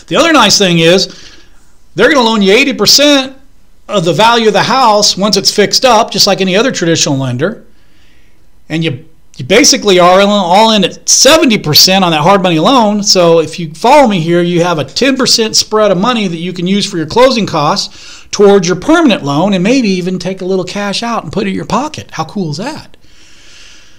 The 0.07 0.17
other 0.17 0.33
nice 0.33 0.59
thing 0.59 0.79
is, 0.79 1.33
they're 1.95 2.13
going 2.13 2.25
to 2.25 2.31
loan 2.31 2.43
you 2.43 2.53
80% 2.53 3.37
of 3.89 4.05
the 4.05 4.13
value 4.13 4.49
of 4.49 4.53
the 4.53 4.63
house 4.63 5.17
once 5.17 5.37
it's 5.37 5.55
fixed 5.55 5.85
up, 5.85 6.11
just 6.11 6.27
like 6.27 6.41
any 6.41 6.57
other 6.57 6.73
traditional 6.73 7.17
lender. 7.17 7.67
And 8.69 8.83
you 8.83 9.07
you 9.37 9.45
basically 9.45 9.99
are 9.99 10.21
all 10.21 10.71
in 10.71 10.85
at 10.85 11.07
70% 11.07 12.03
on 12.03 12.13
that 12.13 12.21
hard 12.21 12.43
money 12.43 12.61
loan. 12.61 13.03
So 13.03 13.41
if 13.41 13.59
you 13.59 13.75
follow 13.75 14.07
me 14.07 14.21
here, 14.21 14.41
you 14.41 14.63
have 14.63 14.79
a 14.79 14.85
10% 14.85 15.55
spread 15.57 15.91
of 15.91 15.99
money 15.99 16.29
that 16.29 16.37
you 16.37 16.53
can 16.53 16.69
use 16.69 16.89
for 16.89 16.99
your 16.99 17.07
closing 17.07 17.45
costs 17.45 18.29
towards 18.31 18.69
your 18.69 18.77
permanent 18.77 19.25
loan 19.25 19.53
and 19.53 19.65
maybe 19.65 19.89
even 19.89 20.21
take 20.21 20.41
a 20.41 20.45
little 20.45 20.65
cash 20.65 21.03
out 21.03 21.25
and 21.25 21.33
put 21.33 21.47
it 21.47 21.51
in 21.51 21.57
your 21.57 21.65
pocket. 21.65 22.13
How 22.13 22.25
cool 22.25 22.53
is 22.53 22.59
that? 22.59 22.97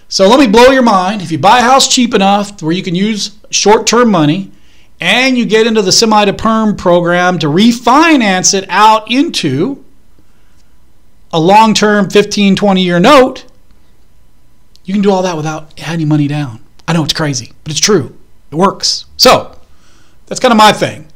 So 0.08 0.30
let 0.30 0.40
me 0.40 0.48
blow 0.48 0.72
your 0.72 0.84
mind. 0.84 1.22
If 1.22 1.34
you 1.34 1.38
buy 1.38 1.60
a 1.60 1.64
house 1.64 1.94
cheap 1.94 2.14
enough 2.14 2.62
where 2.62 2.72
you 2.72 2.84
can 2.84 2.96
use 2.96 3.38
short 3.50 3.88
term 3.88 4.10
money 4.10 4.52
and 5.00 5.38
you 5.38 5.46
get 5.46 5.68
into 5.68 5.82
the 5.82 5.92
semi 5.92 6.25
to 6.25 6.34
perm 6.34 6.75
program 6.75 7.40
to 7.40 7.48
refinance 7.48 8.54
it 8.54 8.66
out 8.70 9.12
into 9.12 9.84
a 11.32 11.40
long 11.40 11.74
term 11.74 12.10
15, 12.10 12.56
20 12.56 12.84
year 12.84 13.00
note 13.00 13.46
you 14.86 14.94
can 14.94 15.02
do 15.02 15.12
all 15.12 15.24
that 15.24 15.36
without 15.36 15.80
adding 15.80 16.08
money 16.08 16.28
down. 16.28 16.64
I 16.88 16.94
know 16.94 17.04
it's 17.04 17.14
crazy, 17.14 17.52
but 17.64 17.72
it's 17.72 17.80
true. 17.80 18.16
It 18.52 18.56
works. 18.56 19.06
So 19.18 19.58
that's 20.28 20.40
kind 20.40 20.52
of 20.52 20.58
my 20.58 20.72
thing. 20.72 21.08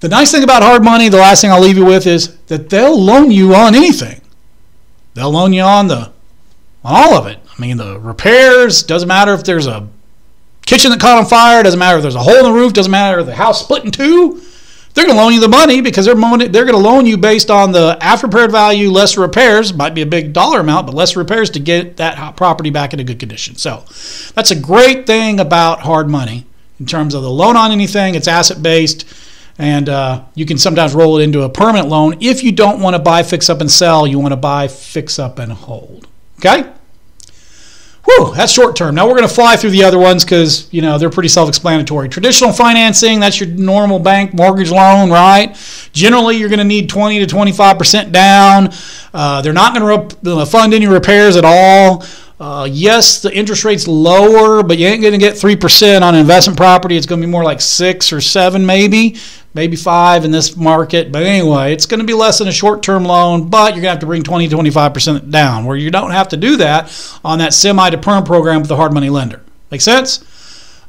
The 0.00 0.08
nice 0.08 0.30
thing 0.30 0.44
about 0.44 0.62
hard 0.62 0.84
money, 0.84 1.08
the 1.08 1.16
last 1.16 1.40
thing 1.40 1.50
I'll 1.50 1.60
leave 1.60 1.76
you 1.76 1.84
with 1.84 2.06
is 2.06 2.36
that 2.46 2.70
they'll 2.70 2.98
loan 2.98 3.30
you 3.30 3.54
on 3.54 3.74
anything. 3.74 4.20
They'll 5.14 5.32
loan 5.32 5.52
you 5.52 5.62
on 5.62 5.88
the 5.88 6.12
on 6.84 6.94
all 6.94 7.14
of 7.14 7.26
it. 7.26 7.38
I 7.46 7.60
mean, 7.60 7.78
the 7.78 7.98
repairs 7.98 8.82
doesn't 8.82 9.08
matter 9.08 9.32
if 9.32 9.44
there's 9.44 9.66
a 9.66 9.88
kitchen 10.66 10.90
that 10.90 11.00
caught 11.00 11.18
on 11.18 11.26
fire, 11.26 11.62
doesn't 11.62 11.78
matter 11.78 11.98
if 11.98 12.02
there's 12.02 12.14
a 12.14 12.22
hole 12.22 12.36
in 12.36 12.44
the 12.44 12.52
roof, 12.52 12.72
doesn't 12.72 12.90
matter 12.90 13.20
if 13.20 13.26
the 13.26 13.34
house 13.34 13.60
split 13.60 13.84
in 13.84 13.90
two. 13.90 14.42
They're 14.94 15.06
going 15.06 15.16
to 15.16 15.22
loan 15.22 15.32
you 15.32 15.40
the 15.40 15.48
money 15.48 15.80
because 15.80 16.04
they're 16.04 16.14
they're 16.14 16.64
going 16.64 16.68
to 16.68 16.76
loan 16.76 17.04
you 17.04 17.18
based 17.18 17.50
on 17.50 17.72
the 17.72 17.98
after 18.00 18.28
repaired 18.28 18.52
value 18.52 18.90
less 18.90 19.16
repairs. 19.16 19.74
Might 19.74 19.92
be 19.92 20.02
a 20.02 20.06
big 20.06 20.32
dollar 20.32 20.60
amount, 20.60 20.86
but 20.86 20.94
less 20.94 21.16
repairs 21.16 21.50
to 21.50 21.58
get 21.58 21.96
that 21.96 22.36
property 22.36 22.70
back 22.70 22.94
in 22.94 23.00
a 23.00 23.04
good 23.04 23.18
condition. 23.18 23.56
So 23.56 23.84
that's 24.34 24.52
a 24.52 24.58
great 24.58 25.04
thing 25.04 25.40
about 25.40 25.80
hard 25.80 26.08
money 26.08 26.46
in 26.78 26.86
terms 26.86 27.14
of 27.14 27.22
the 27.22 27.30
loan 27.30 27.56
on 27.56 27.72
anything. 27.72 28.14
It's 28.14 28.28
asset 28.28 28.62
based, 28.62 29.04
and 29.58 29.88
uh, 29.88 30.24
you 30.36 30.46
can 30.46 30.58
sometimes 30.58 30.94
roll 30.94 31.18
it 31.18 31.24
into 31.24 31.42
a 31.42 31.48
permanent 31.48 31.88
loan 31.88 32.18
if 32.20 32.44
you 32.44 32.52
don't 32.52 32.80
want 32.80 32.94
to 32.94 33.02
buy, 33.02 33.24
fix 33.24 33.50
up, 33.50 33.60
and 33.60 33.70
sell. 33.70 34.06
You 34.06 34.20
want 34.20 34.30
to 34.30 34.36
buy, 34.36 34.68
fix 34.68 35.18
up, 35.18 35.40
and 35.40 35.52
hold. 35.52 36.06
Okay. 36.38 36.70
Whew, 38.04 38.34
that's 38.34 38.52
short 38.52 38.76
term. 38.76 38.94
Now 38.94 39.06
we're 39.06 39.16
going 39.16 39.28
to 39.28 39.34
fly 39.34 39.56
through 39.56 39.70
the 39.70 39.82
other 39.82 39.98
ones 39.98 40.24
because 40.24 40.72
you 40.72 40.82
know 40.82 40.98
they're 40.98 41.10
pretty 41.10 41.30
self-explanatory. 41.30 42.08
Traditional 42.10 42.52
financing, 42.52 43.18
that's 43.18 43.40
your 43.40 43.48
normal 43.48 43.98
bank 43.98 44.34
mortgage 44.34 44.70
loan, 44.70 45.10
right? 45.10 45.56
Generally, 45.92 46.36
you're 46.36 46.50
going 46.50 46.58
to 46.58 46.64
need 46.64 46.88
20 46.90 47.20
to 47.20 47.26
25 47.26 47.78
percent 47.78 48.12
down. 48.12 48.72
Uh, 49.14 49.40
they're 49.40 49.52
not 49.54 49.74
going 49.74 50.08
to 50.08 50.46
fund 50.46 50.74
any 50.74 50.86
repairs 50.86 51.36
at 51.36 51.44
all. 51.44 52.04
Uh, 52.44 52.66
yes, 52.66 53.22
the 53.22 53.34
interest 53.34 53.64
rate's 53.64 53.88
lower, 53.88 54.62
but 54.62 54.76
you 54.76 54.86
ain't 54.86 55.00
going 55.00 55.14
to 55.14 55.18
get 55.18 55.32
3% 55.32 56.02
on 56.02 56.14
investment 56.14 56.58
property. 56.58 56.94
It's 56.94 57.06
going 57.06 57.18
to 57.18 57.26
be 57.26 57.30
more 57.30 57.42
like 57.42 57.58
6 57.58 58.12
or 58.12 58.20
7 58.20 58.66
maybe, 58.66 59.16
maybe 59.54 59.76
5 59.76 60.26
in 60.26 60.30
this 60.30 60.54
market. 60.54 61.10
But 61.10 61.22
anyway, 61.22 61.72
it's 61.72 61.86
going 61.86 62.00
to 62.00 62.06
be 62.06 62.12
less 62.12 62.40
than 62.40 62.48
a 62.48 62.52
short-term 62.52 63.06
loan, 63.06 63.48
but 63.48 63.72
you're 63.72 63.80
going 63.80 63.84
to 63.84 63.88
have 63.92 63.98
to 64.00 64.06
bring 64.06 64.22
20 64.22 64.50
25% 64.50 65.30
down 65.30 65.64
where 65.64 65.78
you 65.78 65.90
don't 65.90 66.10
have 66.10 66.28
to 66.28 66.36
do 66.36 66.58
that 66.58 66.92
on 67.24 67.38
that 67.38 67.54
semi 67.54 67.88
to 67.88 67.96
perm 67.96 68.24
program 68.24 68.60
with 68.60 68.68
the 68.68 68.76
hard 68.76 68.92
money 68.92 69.08
lender. 69.08 69.40
Make 69.70 69.80
sense? 69.80 70.22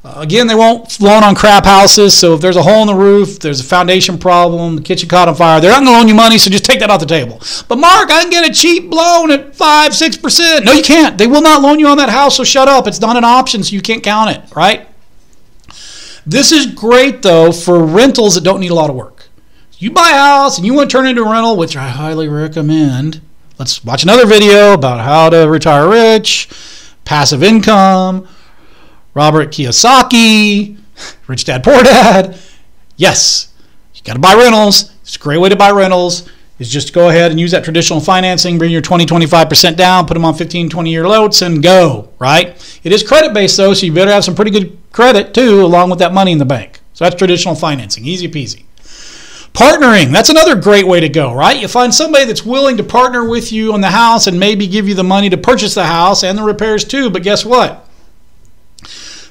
Uh, 0.06 0.22
again, 0.22 0.46
they 0.46 0.54
won't 0.54 1.02
loan 1.02 1.24
on 1.24 1.34
crap 1.34 1.66
houses. 1.66 2.14
So 2.14 2.36
if 2.36 2.42
there's 2.42 2.58
a 2.58 2.62
hole 2.62 2.82
in 2.82 2.88
the 2.88 2.94
roof, 2.94 3.40
there's 3.40 3.60
a 3.60 3.64
foundation 3.64 4.20
problem, 4.20 4.76
the 4.76 4.84
kitchen 4.84 5.10
caught 5.10 5.28
on 5.28 5.34
fire, 5.34 5.60
they're 5.60 5.72
not 5.72 5.80
going 5.80 5.88
to 5.88 5.92
loan 5.94 6.08
you 6.08 6.14
money. 6.14 6.38
So 6.38 6.52
just 6.52 6.64
take 6.64 6.80
that 6.82 6.92
off 6.92 7.00
the 7.00 7.08
table. 7.08 7.42
But 7.68 7.78
Mark, 7.78 8.12
I 8.12 8.22
can 8.22 8.30
get 8.30 8.48
a 8.48 8.54
cheap 8.54 8.94
loan 8.94 9.32
at 9.32 9.56
five, 9.56 9.96
six 9.96 10.16
percent. 10.16 10.64
No, 10.64 10.74
you 10.74 10.84
can't. 10.84 11.18
They 11.18 11.26
will 11.26 11.42
not 11.42 11.64
loan 11.64 11.80
you 11.80 11.88
on 11.88 11.98
that 11.98 12.10
house. 12.10 12.38
So 12.38 12.44
shut 12.44 12.68
up. 12.68 12.86
It's 12.86 13.02
not 13.02 13.18
an 13.18 13.24
option. 13.24 13.64
So 13.64 13.74
you 13.74 13.82
can't 13.82 14.04
count 14.04 14.30
it. 14.30 14.56
Right. 14.56 14.88
This 16.24 16.52
is 16.52 16.68
great 16.68 17.24
though 17.24 17.52
for 17.52 17.84
rentals 17.84 18.36
that 18.36 18.44
don't 18.44 18.60
need 18.60 18.72
a 18.72 18.76
lot 18.76 18.92
of 18.92 18.96
work. 18.96 19.30
You 19.80 19.90
buy 19.90 20.12
a 20.12 20.20
house 20.20 20.58
and 20.58 20.68
you 20.68 20.76
want 20.76 20.88
to 20.88 20.96
turn 20.96 21.08
it 21.08 21.12
into 21.12 21.24
a 21.24 21.32
rental, 21.32 21.58
which 21.58 21.76
I 21.76 21.90
highly 21.90 22.28
recommend. 22.28 23.22
Let's 23.58 23.84
watch 23.84 24.04
another 24.04 24.28
video 24.28 24.74
about 24.74 25.02
how 25.02 25.30
to 25.32 25.50
retire 25.50 25.90
rich, 25.90 26.48
passive 27.06 27.42
income 27.42 28.28
Robert 29.16 29.50
Kiyosaki, 29.50 30.78
Rich 31.26 31.46
Dad 31.46 31.64
Poor 31.64 31.82
Dad. 31.84 32.38
Yes, 32.98 33.54
you 33.94 34.02
got 34.04 34.14
to 34.14 34.20
buy 34.20 34.36
rentals. 34.36 34.92
It's 35.02 35.16
a 35.16 35.20
great 35.20 35.40
way 35.40 35.50
to 35.50 35.56
buy 35.56 35.72
rentals. 35.72 36.30
Is 36.60 36.70
just 36.70 36.94
go 36.94 37.10
ahead 37.10 37.32
and 37.32 37.40
use 37.40 37.52
that 37.52 37.66
traditional 37.66 38.00
financing, 38.00 38.58
bring 38.58 38.72
your 38.72 38.82
20, 38.82 39.06
25% 39.06 39.76
down, 39.76 40.06
put 40.06 40.14
them 40.14 40.24
on 40.24 40.36
15, 40.36 40.70
20 40.70 40.90
year 40.90 41.04
notes, 41.04 41.42
and 41.42 41.62
go, 41.62 42.10
right? 42.18 42.80
It 42.84 42.94
is 42.94 43.04
credit 43.04 43.34
based 43.34 43.58
though, 43.58 43.74
so 43.74 43.86
you 43.86 43.94
better 43.94 44.12
have 44.12 44.24
some 44.24 44.36
pretty 44.36 44.52
good 44.52 44.78
credit 44.94 45.34
too, 45.34 45.66
along 45.66 45.90
with 45.90 46.00
that 46.00 46.14
money 46.14 46.32
in 46.32 46.38
the 46.38 46.46
bank. 46.46 46.80
So 46.94 47.04
that's 47.04 47.16
traditional 47.16 47.56
financing, 47.56 48.06
easy 48.06 48.30
peasy. 48.30 48.64
Partnering, 49.52 50.12
that's 50.12 50.30
another 50.30 50.56
great 50.56 50.88
way 50.88 51.02
to 51.02 51.10
go, 51.10 51.34
right? 51.34 51.60
You 51.60 51.68
find 51.68 51.94
somebody 51.94 52.24
that's 52.24 52.46
willing 52.46 52.78
to 52.78 52.84
partner 52.84 53.28
with 53.28 53.52
you 53.52 53.74
on 53.74 53.82
the 53.82 53.90
house 53.90 54.28
and 54.28 54.40
maybe 54.40 54.66
give 54.68 54.88
you 54.88 54.96
the 54.96 55.04
money 55.04 55.30
to 55.30 55.38
purchase 55.38 55.74
the 55.74 55.86
house 55.86 56.24
and 56.24 56.38
the 56.38 56.44
repairs 56.44 56.86
too, 56.86 57.10
but 57.10 57.24
guess 57.24 57.44
what? 57.46 57.85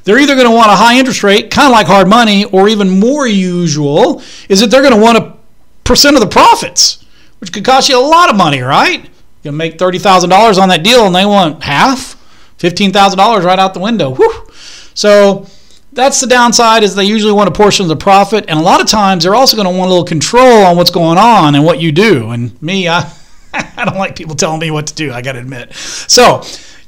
They're 0.05 0.19
either 0.19 0.35
going 0.35 0.47
to 0.47 0.55
want 0.55 0.71
a 0.71 0.77
high 0.77 0.99
interest 0.99 1.23
rate, 1.23 1.51
kind 1.51 1.67
of 1.67 1.73
like 1.73 1.87
hard 1.87 2.09
money, 2.09 2.45
or 2.45 2.69
even 2.69 2.89
more 2.89 3.27
usual 3.27 4.23
is 4.49 4.61
that 4.61 4.71
they're 4.71 4.83
going 4.83 4.95
to 4.95 5.01
want 5.01 5.19
a 5.19 5.37
percent 5.83 6.15
of 6.15 6.21
the 6.21 6.29
profits, 6.29 7.05
which 7.39 7.53
could 7.53 7.65
cost 7.65 7.89
you 7.89 7.99
a 7.99 8.01
lot 8.01 8.31
of 8.31 8.37
money, 8.37 8.61
right? 8.61 9.09
You 9.43 9.53
make 9.53 9.79
thirty 9.79 9.99
thousand 9.99 10.31
dollars 10.31 10.59
on 10.59 10.69
that 10.71 10.83
deal, 10.83 11.07
and 11.07 11.15
they 11.15 11.27
want 11.27 11.63
half, 11.63 12.15
fifteen 12.59 12.93
thousand 12.93 13.19
dollars 13.19 13.45
right 13.45 13.59
out 13.59 13.75
the 13.75 13.81
window. 13.81 14.15
Whew. 14.15 14.47
So 14.95 15.47
that's 15.93 16.21
the 16.21 16.27
downside 16.27 16.83
is 16.83 16.95
they 16.95 17.05
usually 17.05 17.33
want 17.33 17.49
a 17.49 17.53
portion 17.53 17.85
of 17.85 17.89
the 17.89 17.97
profit, 17.97 18.47
and 18.49 18.59
a 18.59 18.63
lot 18.63 18.81
of 18.81 18.87
times 18.87 19.25
they're 19.25 19.35
also 19.35 19.57
going 19.57 19.69
to 19.69 19.77
want 19.77 19.89
a 19.89 19.91
little 19.91 20.05
control 20.05 20.65
on 20.65 20.77
what's 20.77 20.91
going 20.91 21.19
on 21.19 21.55
and 21.55 21.65
what 21.65 21.81
you 21.81 21.93
do. 21.93 22.31
And 22.31 22.61
me, 22.63 22.89
I, 22.89 23.11
I 23.53 23.85
don't 23.85 23.97
like 23.97 24.17
people 24.17 24.35
telling 24.35 24.61
me 24.61 24.71
what 24.71 24.87
to 24.89 24.95
do. 24.95 25.13
I 25.13 25.23
got 25.23 25.33
to 25.33 25.39
admit. 25.39 25.73
So 25.75 26.43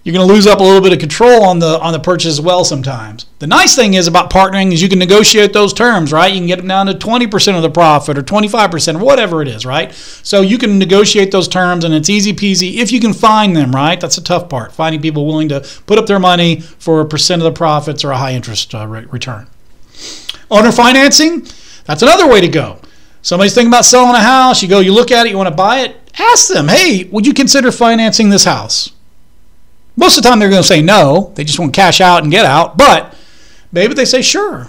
you're 0.06 0.12
going 0.12 0.24
to 0.24 0.32
lose 0.32 0.46
up 0.46 0.60
a 0.60 0.62
little 0.62 0.80
bit 0.80 0.92
of 0.92 1.00
control 1.00 1.42
on 1.42 1.58
the 1.58 1.80
on 1.80 1.92
the 1.92 1.98
purchase 1.98 2.30
as 2.30 2.40
well 2.40 2.64
sometimes. 2.64 3.26
The 3.40 3.48
nice 3.48 3.74
thing 3.74 3.94
is 3.94 4.06
about 4.06 4.30
partnering 4.30 4.72
is 4.72 4.80
you 4.80 4.88
can 4.88 5.00
negotiate 5.00 5.52
those 5.52 5.72
terms, 5.72 6.12
right? 6.12 6.32
You 6.32 6.38
can 6.38 6.46
get 6.46 6.58
them 6.58 6.68
down 6.68 6.86
to 6.86 6.92
20% 6.92 7.56
of 7.56 7.62
the 7.62 7.70
profit 7.70 8.16
or 8.16 8.22
25% 8.22 9.00
or 9.00 9.04
whatever 9.04 9.42
it 9.42 9.48
is, 9.48 9.66
right? 9.66 9.92
So 9.92 10.42
you 10.42 10.58
can 10.58 10.78
negotiate 10.78 11.32
those 11.32 11.48
terms 11.48 11.82
and 11.82 11.92
it's 11.92 12.08
easy 12.08 12.32
peasy 12.32 12.76
if 12.76 12.92
you 12.92 13.00
can 13.00 13.12
find 13.12 13.56
them, 13.56 13.72
right? 13.72 14.00
That's 14.00 14.14
the 14.14 14.22
tough 14.22 14.48
part, 14.48 14.70
finding 14.70 15.02
people 15.02 15.26
willing 15.26 15.48
to 15.48 15.68
put 15.86 15.98
up 15.98 16.06
their 16.06 16.20
money 16.20 16.60
for 16.60 17.00
a 17.00 17.04
percent 17.04 17.42
of 17.42 17.44
the 17.44 17.58
profits 17.58 18.04
or 18.04 18.12
a 18.12 18.16
high 18.16 18.34
interest 18.34 18.76
uh, 18.76 18.86
return. 18.86 19.48
Owner 20.52 20.70
financing, 20.70 21.48
that's 21.84 22.02
another 22.02 22.28
way 22.28 22.40
to 22.40 22.48
go. 22.48 22.78
Somebody's 23.22 23.56
thinking 23.56 23.72
about 23.72 23.84
selling 23.84 24.14
a 24.14 24.22
house, 24.22 24.62
you 24.62 24.68
go, 24.68 24.78
you 24.78 24.94
look 24.94 25.10
at 25.10 25.26
it, 25.26 25.30
you 25.30 25.36
want 25.36 25.48
to 25.48 25.54
buy 25.56 25.80
it, 25.80 25.96
ask 26.16 26.46
them, 26.46 26.68
hey, 26.68 27.08
would 27.10 27.26
you 27.26 27.34
consider 27.34 27.72
financing 27.72 28.30
this 28.30 28.44
house? 28.44 28.92
Most 29.96 30.16
of 30.16 30.22
the 30.22 30.28
time, 30.28 30.38
they're 30.38 30.50
going 30.50 30.62
to 30.62 30.68
say 30.68 30.82
no. 30.82 31.32
They 31.34 31.44
just 31.44 31.58
want 31.58 31.74
to 31.74 31.80
cash 31.80 32.00
out 32.00 32.22
and 32.22 32.30
get 32.30 32.44
out. 32.44 32.76
But 32.76 33.14
maybe 33.72 33.94
they 33.94 34.04
say 34.04 34.22
sure. 34.22 34.68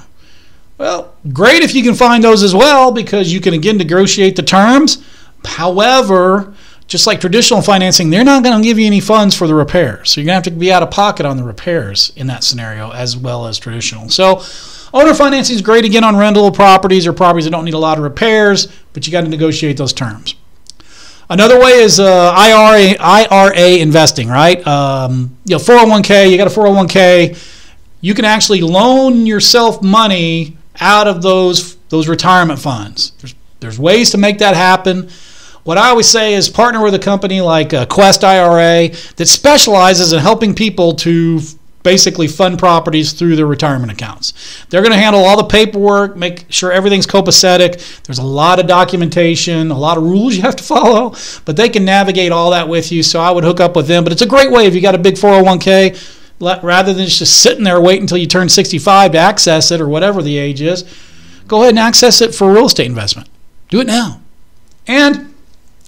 Well, 0.77 1.13
great 1.33 1.63
if 1.63 1.73
you 1.73 1.83
can 1.83 1.95
find 1.95 2.23
those 2.23 2.43
as 2.43 2.53
well 2.53 2.91
because 2.91 3.33
you 3.33 3.41
can 3.41 3.53
again 3.53 3.77
negotiate 3.77 4.35
the 4.35 4.43
terms. 4.43 5.03
However, 5.43 6.53
just 6.87 7.07
like 7.07 7.19
traditional 7.19 7.61
financing, 7.61 8.09
they're 8.09 8.23
not 8.23 8.43
going 8.43 8.61
to 8.61 8.63
give 8.63 8.79
you 8.79 8.85
any 8.85 8.99
funds 8.99 9.35
for 9.35 9.47
the 9.47 9.55
repairs. 9.55 10.11
So 10.11 10.21
you're 10.21 10.25
going 10.25 10.41
to 10.41 10.49
have 10.49 10.55
to 10.55 10.59
be 10.59 10.71
out 10.71 10.83
of 10.83 10.91
pocket 10.91 11.25
on 11.25 11.35
the 11.35 11.43
repairs 11.43 12.13
in 12.15 12.27
that 12.27 12.43
scenario 12.43 12.91
as 12.91 13.17
well 13.17 13.47
as 13.47 13.57
traditional. 13.57 14.09
So 14.09 14.41
owner 14.93 15.13
financing 15.13 15.55
is 15.55 15.61
great 15.61 15.83
again 15.83 16.03
on 16.03 16.15
rental 16.15 16.51
properties 16.51 17.05
or 17.05 17.13
properties 17.13 17.45
that 17.45 17.51
don't 17.51 17.65
need 17.65 17.73
a 17.73 17.79
lot 17.79 17.97
of 17.97 18.03
repairs, 18.03 18.67
but 18.93 19.05
you 19.05 19.11
got 19.11 19.21
to 19.21 19.29
negotiate 19.29 19.77
those 19.77 19.93
terms. 19.93 20.35
Another 21.29 21.59
way 21.59 21.71
is 21.71 21.99
uh, 21.99 22.31
IRA 22.33 22.95
IRA 22.99 23.77
investing, 23.77 24.29
right? 24.29 24.65
Um, 24.65 25.37
you 25.45 25.57
know, 25.57 25.61
401k. 25.61 26.31
You 26.31 26.37
got 26.37 26.47
a 26.47 26.49
401k. 26.49 27.37
You 27.99 28.13
can 28.13 28.25
actually 28.25 28.61
loan 28.61 29.25
yourself 29.25 29.83
money 29.83 30.57
out 30.79 31.07
of 31.07 31.21
those 31.21 31.75
those 31.89 32.07
retirement 32.07 32.59
funds. 32.59 33.11
There's 33.19 33.35
there's 33.59 33.79
ways 33.79 34.11
to 34.11 34.17
make 34.17 34.37
that 34.39 34.55
happen. 34.55 35.09
What 35.63 35.77
I 35.77 35.89
always 35.89 36.07
say 36.07 36.33
is 36.33 36.47
partner 36.47 36.81
with 36.81 36.93
a 36.93 36.99
company 36.99 37.41
like 37.41 37.73
uh, 37.73 37.85
Quest 37.87 38.23
IRA 38.23 38.89
that 39.17 39.25
specializes 39.25 40.13
in 40.13 40.19
helping 40.19 40.55
people 40.55 40.93
to 40.95 41.41
basically 41.87 42.27
fund 42.27 42.59
properties 42.59 43.13
through 43.13 43.37
their 43.37 43.45
retirement 43.45 43.89
accounts. 43.89 44.33
They're 44.69 44.81
going 44.81 44.91
to 44.91 44.99
handle 44.99 45.23
all 45.23 45.37
the 45.37 45.45
paperwork, 45.45 46.17
make 46.17 46.45
sure 46.49 46.69
everything's 46.69 47.07
copacetic. 47.07 48.03
There's 48.03 48.19
a 48.19 48.25
lot 48.25 48.59
of 48.59 48.67
documentation, 48.67 49.71
a 49.71 49.77
lot 49.77 49.97
of 49.97 50.03
rules 50.03 50.35
you 50.35 50.41
have 50.41 50.57
to 50.57 50.63
follow, 50.75 51.15
but 51.45 51.55
they 51.55 51.69
can 51.69 51.85
navigate 51.85 52.33
all 52.33 52.51
that 52.51 52.67
with 52.67 52.91
you. 52.91 53.03
So 53.03 53.21
I 53.21 53.31
would 53.31 53.45
hook 53.45 53.61
up 53.61 53.77
with 53.77 53.87
them. 53.87 54.03
But 54.03 54.11
it's 54.11 54.21
a 54.21 54.27
great 54.27 54.51
way 54.51 54.65
if 54.65 54.75
you 54.75 54.81
got 54.81 54.95
a 54.95 54.97
big 54.97 55.15
401k, 55.15 56.61
rather 56.61 56.93
than 56.93 57.07
just 57.07 57.41
sitting 57.41 57.63
there 57.63 57.79
waiting 57.79 58.01
until 58.01 58.17
you 58.17 58.27
turn 58.27 58.49
65 58.49 59.13
to 59.13 59.17
access 59.17 59.71
it 59.71 59.79
or 59.79 59.87
whatever 59.87 60.21
the 60.21 60.37
age 60.37 60.61
is, 60.61 60.83
go 61.47 61.61
ahead 61.61 61.69
and 61.69 61.79
access 61.79 62.19
it 62.19 62.35
for 62.35 62.51
real 62.51 62.65
estate 62.65 62.87
investment. 62.87 63.29
Do 63.69 63.79
it 63.79 63.87
now. 63.87 64.19
And 64.87 65.33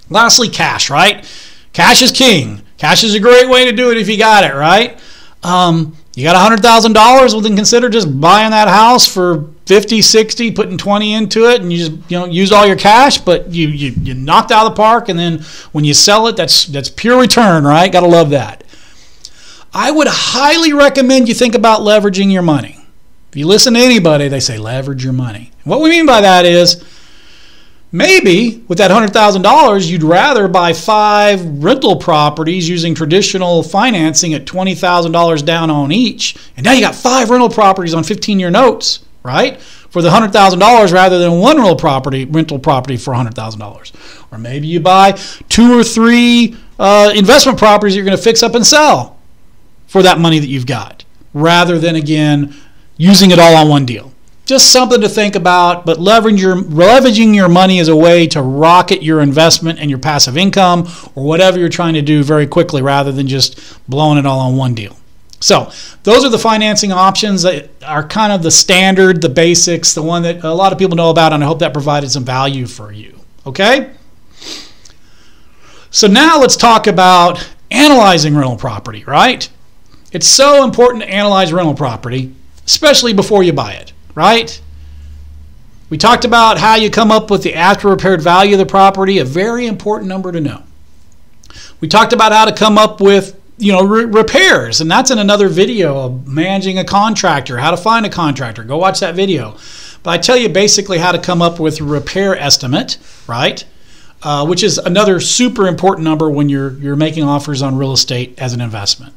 lastly, 0.09 0.47
cash, 0.47 0.89
right? 0.89 1.29
Cash 1.73 2.01
is 2.01 2.13
king. 2.13 2.61
Cash 2.77 3.03
is 3.03 3.15
a 3.15 3.19
great 3.19 3.49
way 3.49 3.65
to 3.65 3.73
do 3.73 3.91
it 3.91 3.97
if 3.97 4.07
you 4.07 4.17
got 4.17 4.45
it, 4.45 4.53
right? 4.55 4.97
Um, 5.43 5.95
you 6.15 6.23
got 6.23 6.51
$100,000, 6.51 6.93
well, 6.95 7.41
then 7.41 7.55
consider 7.55 7.87
just 7.87 8.19
buying 8.19 8.51
that 8.51 8.67
house 8.67 9.07
for 9.07 9.45
50, 9.67 10.01
60, 10.01 10.51
putting 10.51 10.77
20 10.77 11.13
into 11.13 11.49
it, 11.49 11.61
and 11.61 11.71
you 11.71 11.77
just 11.77 11.91
you 12.11 12.19
know 12.19 12.25
use 12.25 12.51
all 12.51 12.65
your 12.65 12.75
cash, 12.75 13.19
but 13.19 13.49
you, 13.53 13.69
you, 13.69 13.93
you 14.01 14.13
knocked 14.13 14.51
out 14.51 14.65
of 14.65 14.73
the 14.73 14.75
park, 14.75 15.07
and 15.07 15.17
then 15.17 15.39
when 15.71 15.85
you 15.85 15.93
sell 15.93 16.27
it, 16.27 16.35
that's, 16.35 16.65
that's 16.65 16.89
pure 16.89 17.19
return, 17.19 17.63
right? 17.63 17.91
Got 17.91 18.01
to 18.01 18.07
love 18.07 18.31
that. 18.31 18.63
I 19.73 19.91
would 19.91 20.07
highly 20.09 20.73
recommend 20.73 21.27
you 21.27 21.35
think 21.35 21.55
about 21.55 21.81
leveraging 21.81 22.31
your 22.31 22.41
money. 22.41 22.79
If 23.29 23.37
you 23.37 23.45
listen 23.45 23.75
to 23.75 23.79
anybody, 23.79 24.27
they 24.27 24.39
say 24.39 24.57
leverage 24.57 25.03
your 25.03 25.13
money. 25.13 25.51
What 25.63 25.81
we 25.81 25.89
mean 25.89 26.07
by 26.07 26.21
that 26.21 26.45
is 26.45 26.83
maybe 27.91 28.63
with 28.67 28.77
that 28.77 28.91
$100,000, 28.91 29.89
you'd 29.89 30.03
rather 30.03 30.47
buy 30.47 30.73
five 30.73 31.63
rental 31.63 31.95
properties 31.95 32.69
using 32.69 32.95
traditional 32.95 33.63
financing 33.63 34.33
at 34.33 34.45
$20,000 34.45 35.45
down 35.45 35.69
on 35.69 35.91
each. 35.91 36.35
And 36.55 36.63
now 36.63 36.73
you 36.73 36.81
got 36.81 36.95
five 36.95 37.29
rental 37.29 37.49
properties 37.49 37.93
on 37.93 38.03
15 38.03 38.39
year 38.39 38.51
notes, 38.51 39.05
right? 39.23 39.59
For 39.61 40.01
the 40.01 40.09
$100,000 40.09 40.93
rather 40.93 41.19
than 41.19 41.39
one 41.39 41.57
rental 41.57 41.75
property, 41.75 42.25
rental 42.25 42.59
property 42.59 42.97
for 42.97 43.13
$100,000. 43.13 44.31
Or 44.31 44.37
maybe 44.37 44.67
you 44.67 44.79
buy 44.79 45.13
two 45.49 45.77
or 45.77 45.83
three 45.83 46.55
uh, 46.77 47.11
investment 47.15 47.57
properties 47.57 47.95
you're 47.95 48.05
going 48.05 48.17
to 48.17 48.23
fix 48.23 48.43
up 48.43 48.55
and 48.55 48.65
sell 48.65 49.17
for 49.87 50.03
that 50.03 50.19
money 50.19 50.39
that 50.39 50.47
you've 50.47 50.67
got 50.67 51.03
rather 51.33 51.79
than 51.79 51.95
again 51.95 52.55
using 52.97 53.31
it 53.31 53.39
all 53.39 53.55
on 53.55 53.67
one 53.67 53.85
deal. 53.85 54.08
Just 54.49 54.71
something 54.73 55.01
to 55.01 55.07
think 55.07 55.35
about, 55.35 55.85
but 55.85 55.99
leveraging 55.99 56.39
your, 56.39 56.55
leveraging 56.55 57.35
your 57.35 57.47
money 57.47 57.79
as 57.79 57.87
a 57.87 57.95
way 57.95 58.25
to 58.29 58.41
rocket 58.41 59.03
your 59.03 59.21
investment 59.21 59.77
and 59.77 59.91
your 59.91 59.99
passive 59.99 60.35
income 60.35 60.87
or 61.13 61.23
whatever 61.23 61.59
you're 61.59 61.69
trying 61.69 61.93
to 61.93 62.01
do 62.01 62.23
very 62.23 62.47
quickly 62.47 62.81
rather 62.81 63.11
than 63.11 63.27
just 63.27 63.79
blowing 63.87 64.17
it 64.17 64.25
all 64.25 64.39
on 64.39 64.57
one 64.57 64.73
deal. 64.73 64.97
So, 65.39 65.71
those 66.01 66.25
are 66.25 66.29
the 66.29 66.39
financing 66.39 66.91
options 66.91 67.43
that 67.43 67.69
are 67.85 68.03
kind 68.07 68.33
of 68.33 68.41
the 68.41 68.49
standard, 68.49 69.21
the 69.21 69.29
basics, 69.29 69.93
the 69.93 70.01
one 70.01 70.23
that 70.23 70.43
a 70.43 70.51
lot 70.51 70.73
of 70.73 70.79
people 70.79 70.95
know 70.95 71.11
about, 71.11 71.31
and 71.31 71.43
I 71.43 71.45
hope 71.45 71.59
that 71.59 71.71
provided 71.71 72.09
some 72.09 72.25
value 72.25 72.65
for 72.65 72.91
you. 72.91 73.19
Okay? 73.45 73.91
So, 75.91 76.07
now 76.07 76.39
let's 76.41 76.57
talk 76.57 76.87
about 76.87 77.47
analyzing 77.69 78.33
rental 78.35 78.57
property, 78.57 79.03
right? 79.03 79.47
It's 80.11 80.27
so 80.27 80.63
important 80.63 81.03
to 81.03 81.09
analyze 81.11 81.53
rental 81.53 81.75
property 81.75 82.33
especially 82.69 83.13
before 83.13 83.41
you 83.41 83.51
buy 83.51 83.73
it, 83.73 83.93
right? 84.19 84.61
We 85.89 85.97
talked 85.97 86.25
about 86.25 86.57
how 86.57 86.75
you 86.75 86.91
come 86.91 87.09
up 87.09 87.31
with 87.31 87.41
the 87.41 87.55
after 87.55 87.87
repaired 87.87 88.21
value 88.21 88.55
of 88.55 88.59
the 88.59 88.65
property, 88.65 89.19
a 89.19 89.23
very 89.23 89.65
important 89.65 90.09
number 90.09 90.33
to 90.33 90.41
know. 90.41 90.63
We 91.79 91.87
talked 91.87 92.11
about 92.11 92.33
how 92.33 92.43
to 92.43 92.53
come 92.53 92.77
up 92.77 92.99
with 92.99 93.39
you 93.57 93.71
know 93.71 93.83
re- 93.83 94.03
repairs 94.03 94.81
and 94.81 94.91
that's 94.91 95.09
in 95.09 95.19
another 95.19 95.47
video 95.49 95.97
of 95.97 96.27
managing 96.27 96.77
a 96.77 96.85
contractor 96.85 97.57
how 97.57 97.71
to 97.71 97.75
find 97.75 98.05
a 98.05 98.09
contractor 98.09 98.63
go 98.63 98.77
watch 98.77 99.01
that 99.01 99.15
video 99.15 99.57
but 100.01 100.11
i 100.11 100.17
tell 100.17 100.37
you 100.37 100.47
basically 100.47 100.97
how 100.97 101.11
to 101.11 101.19
come 101.19 101.41
up 101.41 101.59
with 101.59 101.81
a 101.81 101.83
repair 101.83 102.37
estimate 102.37 102.97
right 103.27 103.65
uh, 104.23 104.45
which 104.45 104.63
is 104.63 104.77
another 104.77 105.19
super 105.19 105.67
important 105.67 106.05
number 106.05 106.29
when 106.29 106.47
you're 106.47 106.71
you're 106.79 106.95
making 106.95 107.23
offers 107.25 107.61
on 107.61 107.75
real 107.75 107.91
estate 107.91 108.33
as 108.39 108.53
an 108.53 108.61
investment 108.61 109.13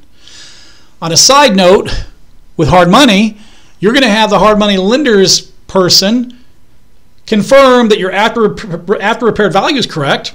on 1.00 1.12
a 1.12 1.16
side 1.16 1.54
note 1.54 1.88
with 2.56 2.68
hard 2.68 2.88
money, 2.88 3.38
you're 3.82 3.92
going 3.92 4.04
to 4.04 4.08
have 4.08 4.30
the 4.30 4.38
hard 4.38 4.60
money 4.60 4.76
lenders 4.76 5.40
person 5.66 6.38
confirm 7.26 7.88
that 7.88 7.98
your 7.98 8.12
after, 8.12 8.54
after 9.02 9.26
repaired 9.26 9.52
value 9.52 9.76
is 9.76 9.86
correct 9.86 10.34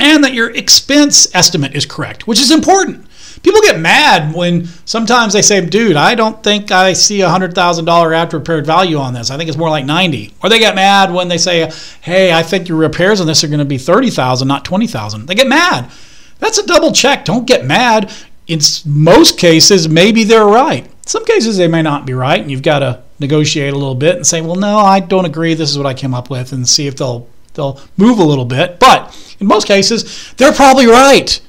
and 0.00 0.24
that 0.24 0.32
your 0.32 0.50
expense 0.50 1.32
estimate 1.34 1.74
is 1.74 1.84
correct, 1.84 2.26
which 2.26 2.40
is 2.40 2.50
important. 2.50 3.06
People 3.42 3.60
get 3.60 3.78
mad 3.78 4.34
when 4.34 4.64
sometimes 4.86 5.34
they 5.34 5.42
say, 5.42 5.64
dude, 5.64 5.96
I 5.96 6.14
don't 6.14 6.42
think 6.42 6.72
I 6.72 6.94
see 6.94 7.20
a 7.20 7.28
$100,000 7.28 8.16
after 8.16 8.38
repaired 8.38 8.64
value 8.64 8.96
on 8.96 9.12
this. 9.12 9.30
I 9.30 9.36
think 9.36 9.48
it's 9.48 9.58
more 9.58 9.68
like 9.68 9.84
90. 9.84 10.32
Or 10.42 10.48
they 10.48 10.58
get 10.58 10.74
mad 10.74 11.12
when 11.12 11.28
they 11.28 11.38
say, 11.38 11.70
hey, 12.00 12.32
I 12.32 12.42
think 12.42 12.68
your 12.68 12.78
repairs 12.78 13.20
on 13.20 13.26
this 13.26 13.44
are 13.44 13.48
going 13.48 13.58
to 13.58 13.66
be 13.66 13.76
30,000, 13.76 14.48
not 14.48 14.64
20,000. 14.64 15.26
They 15.26 15.34
get 15.34 15.46
mad. 15.46 15.90
That's 16.38 16.58
a 16.58 16.66
double 16.66 16.92
check. 16.92 17.26
Don't 17.26 17.46
get 17.46 17.66
mad. 17.66 18.10
In 18.50 18.58
most 18.84 19.38
cases, 19.38 19.88
maybe 19.88 20.24
they're 20.24 20.44
right. 20.44 20.90
Some 21.06 21.24
cases 21.24 21.56
they 21.56 21.68
may 21.68 21.82
not 21.82 22.04
be 22.04 22.14
right, 22.14 22.40
and 22.40 22.50
you've 22.50 22.62
got 22.62 22.80
to 22.80 23.00
negotiate 23.20 23.72
a 23.72 23.76
little 23.76 23.94
bit 23.94 24.16
and 24.16 24.26
say, 24.26 24.40
"Well, 24.40 24.56
no, 24.56 24.76
I 24.76 24.98
don't 24.98 25.24
agree. 25.24 25.54
This 25.54 25.70
is 25.70 25.78
what 25.78 25.86
I 25.86 25.94
came 25.94 26.14
up 26.14 26.30
with," 26.30 26.52
and 26.52 26.68
see 26.68 26.88
if 26.88 26.96
they'll 26.96 27.28
they'll 27.54 27.80
move 27.96 28.18
a 28.18 28.24
little 28.24 28.44
bit. 28.44 28.80
But 28.80 29.16
in 29.38 29.46
most 29.46 29.68
cases, 29.68 30.34
they're 30.36 30.52
probably 30.52 30.86
right. 30.86 31.40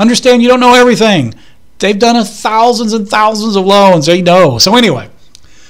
Understand 0.00 0.42
you 0.42 0.48
don't 0.48 0.58
know 0.58 0.74
everything. 0.74 1.32
They've 1.78 1.96
done 1.96 2.16
a 2.16 2.24
thousands 2.24 2.92
and 2.92 3.08
thousands 3.08 3.54
of 3.54 3.64
loans. 3.64 4.06
They 4.06 4.20
know. 4.20 4.58
So 4.58 4.74
anyway, 4.74 5.10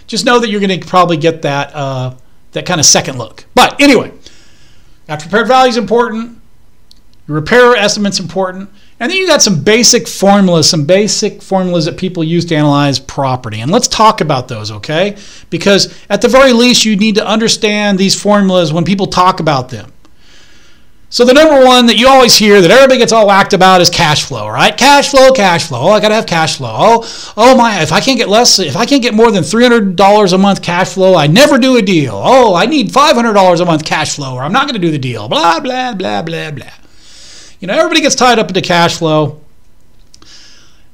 just 0.06 0.24
know 0.24 0.38
that 0.38 0.48
you're 0.48 0.60
going 0.60 0.80
to 0.80 0.86
probably 0.86 1.18
get 1.18 1.42
that 1.42 1.74
uh, 1.74 2.14
that 2.52 2.64
kind 2.64 2.80
of 2.80 2.86
second 2.86 3.18
look. 3.18 3.44
But 3.54 3.78
anyway, 3.78 4.10
after 5.06 5.26
repaired 5.26 5.48
value 5.48 5.68
is 5.68 5.76
important. 5.76 6.38
Your 7.28 7.36
repair 7.36 7.76
estimate's 7.76 8.18
important. 8.18 8.70
And 9.02 9.10
then 9.10 9.18
you 9.18 9.26
got 9.26 9.42
some 9.42 9.64
basic 9.64 10.06
formulas, 10.06 10.70
some 10.70 10.84
basic 10.84 11.42
formulas 11.42 11.86
that 11.86 11.96
people 11.96 12.22
use 12.22 12.44
to 12.44 12.54
analyze 12.54 13.00
property. 13.00 13.60
And 13.60 13.68
let's 13.68 13.88
talk 13.88 14.20
about 14.20 14.46
those, 14.46 14.70
okay? 14.70 15.16
Because 15.50 15.92
at 16.08 16.22
the 16.22 16.28
very 16.28 16.52
least, 16.52 16.84
you 16.84 16.94
need 16.94 17.16
to 17.16 17.26
understand 17.26 17.98
these 17.98 18.14
formulas 18.14 18.72
when 18.72 18.84
people 18.84 19.08
talk 19.08 19.40
about 19.40 19.70
them. 19.70 19.92
So 21.08 21.24
the 21.24 21.34
number 21.34 21.66
one 21.66 21.86
that 21.86 21.98
you 21.98 22.06
always 22.06 22.36
hear 22.36 22.60
that 22.60 22.70
everybody 22.70 22.98
gets 22.98 23.10
all 23.10 23.26
whacked 23.26 23.54
about 23.54 23.80
is 23.80 23.90
cash 23.90 24.22
flow, 24.22 24.48
right? 24.48 24.76
Cash 24.76 25.10
flow, 25.10 25.32
cash 25.32 25.66
flow. 25.66 25.80
Oh, 25.80 25.90
I 25.90 25.98
gotta 25.98 26.14
have 26.14 26.26
cash 26.26 26.58
flow. 26.58 26.72
Oh, 26.72 27.32
oh 27.36 27.56
my! 27.56 27.82
If 27.82 27.90
I 27.90 27.98
can't 27.98 28.18
get 28.18 28.28
less, 28.28 28.60
if 28.60 28.76
I 28.76 28.86
can't 28.86 29.02
get 29.02 29.14
more 29.14 29.32
than 29.32 29.42
three 29.42 29.64
hundred 29.64 29.96
dollars 29.96 30.32
a 30.32 30.38
month 30.38 30.62
cash 30.62 30.94
flow, 30.94 31.16
I 31.16 31.26
never 31.26 31.58
do 31.58 31.76
a 31.76 31.82
deal. 31.82 32.14
Oh, 32.14 32.54
I 32.54 32.66
need 32.66 32.92
five 32.92 33.14
hundred 33.16 33.34
dollars 33.34 33.58
a 33.60 33.66
month 33.66 33.84
cash 33.84 34.14
flow, 34.14 34.36
or 34.36 34.42
I'm 34.42 34.52
not 34.52 34.68
gonna 34.68 34.78
do 34.78 34.92
the 34.92 34.98
deal. 34.98 35.28
Blah 35.28 35.60
blah 35.60 35.92
blah 35.92 36.22
blah 36.22 36.52
blah. 36.52 36.81
You 37.62 37.68
know, 37.68 37.78
everybody 37.78 38.00
gets 38.00 38.16
tied 38.16 38.40
up 38.40 38.48
into 38.48 38.60
cash 38.60 38.98
flow. 38.98 39.40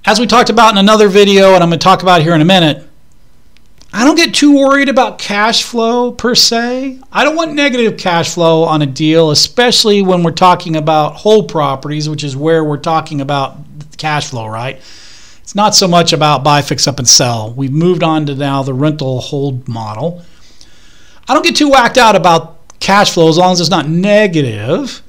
As 0.05 0.21
we 0.21 0.27
talked 0.27 0.51
about 0.51 0.71
in 0.73 0.77
another 0.77 1.09
video, 1.09 1.55
and 1.55 1.63
I'm 1.63 1.71
going 1.71 1.81
to 1.81 1.83
talk 1.83 2.03
about 2.03 2.21
here 2.21 2.35
in 2.35 2.43
a 2.43 2.45
minute, 2.45 2.87
I 3.91 4.05
don't 4.05 4.17
get 4.17 4.35
too 4.35 4.55
worried 4.55 4.91
about 4.91 5.19
cash 5.19 5.63
flow 5.63 6.13
per 6.13 6.35
se. 6.35 7.01
I 7.11 7.25
don't 7.25 7.37
want 7.37 7.55
negative 7.55 7.97
cash 7.97 8.35
flow 8.35 8.65
on 8.65 8.83
a 8.83 8.87
deal, 8.87 9.31
especially 9.31 10.03
when 10.03 10.23
we're 10.23 10.33
talking 10.33 10.77
about 10.77 11.15
whole 11.15 11.43
properties, 11.45 12.07
which 12.07 12.23
is 12.23 12.37
where 12.37 12.63
we're 12.63 12.77
talking 12.77 13.23
about 13.23 13.57
cash 13.97 14.29
flow, 14.29 14.47
right? 14.47 14.77
It's 15.41 15.55
not 15.55 15.75
so 15.75 15.89
much 15.89 16.13
about 16.13 16.45
buy, 16.45 16.61
fix 16.61 16.87
up, 16.87 16.99
and 16.99 17.09
sell. 17.09 17.51
We've 17.51 17.73
moved 17.73 18.03
on 18.03 18.27
to 18.27 18.35
now 18.35 18.63
the 18.63 18.75
rental 18.75 19.23
hold 19.23 19.69
model. 19.69 20.23
I 21.27 21.33
don't 21.33 21.47
get 21.47 21.57
too 21.57 21.71
whacked 21.71 21.97
out 21.97 22.15
about 22.15 22.79
cash 22.79 23.15
flow 23.15 23.31
as 23.31 23.39
long 23.39 23.53
as 23.53 23.61
it's 23.63 23.71
not 23.71 23.89
negative. 23.89 25.03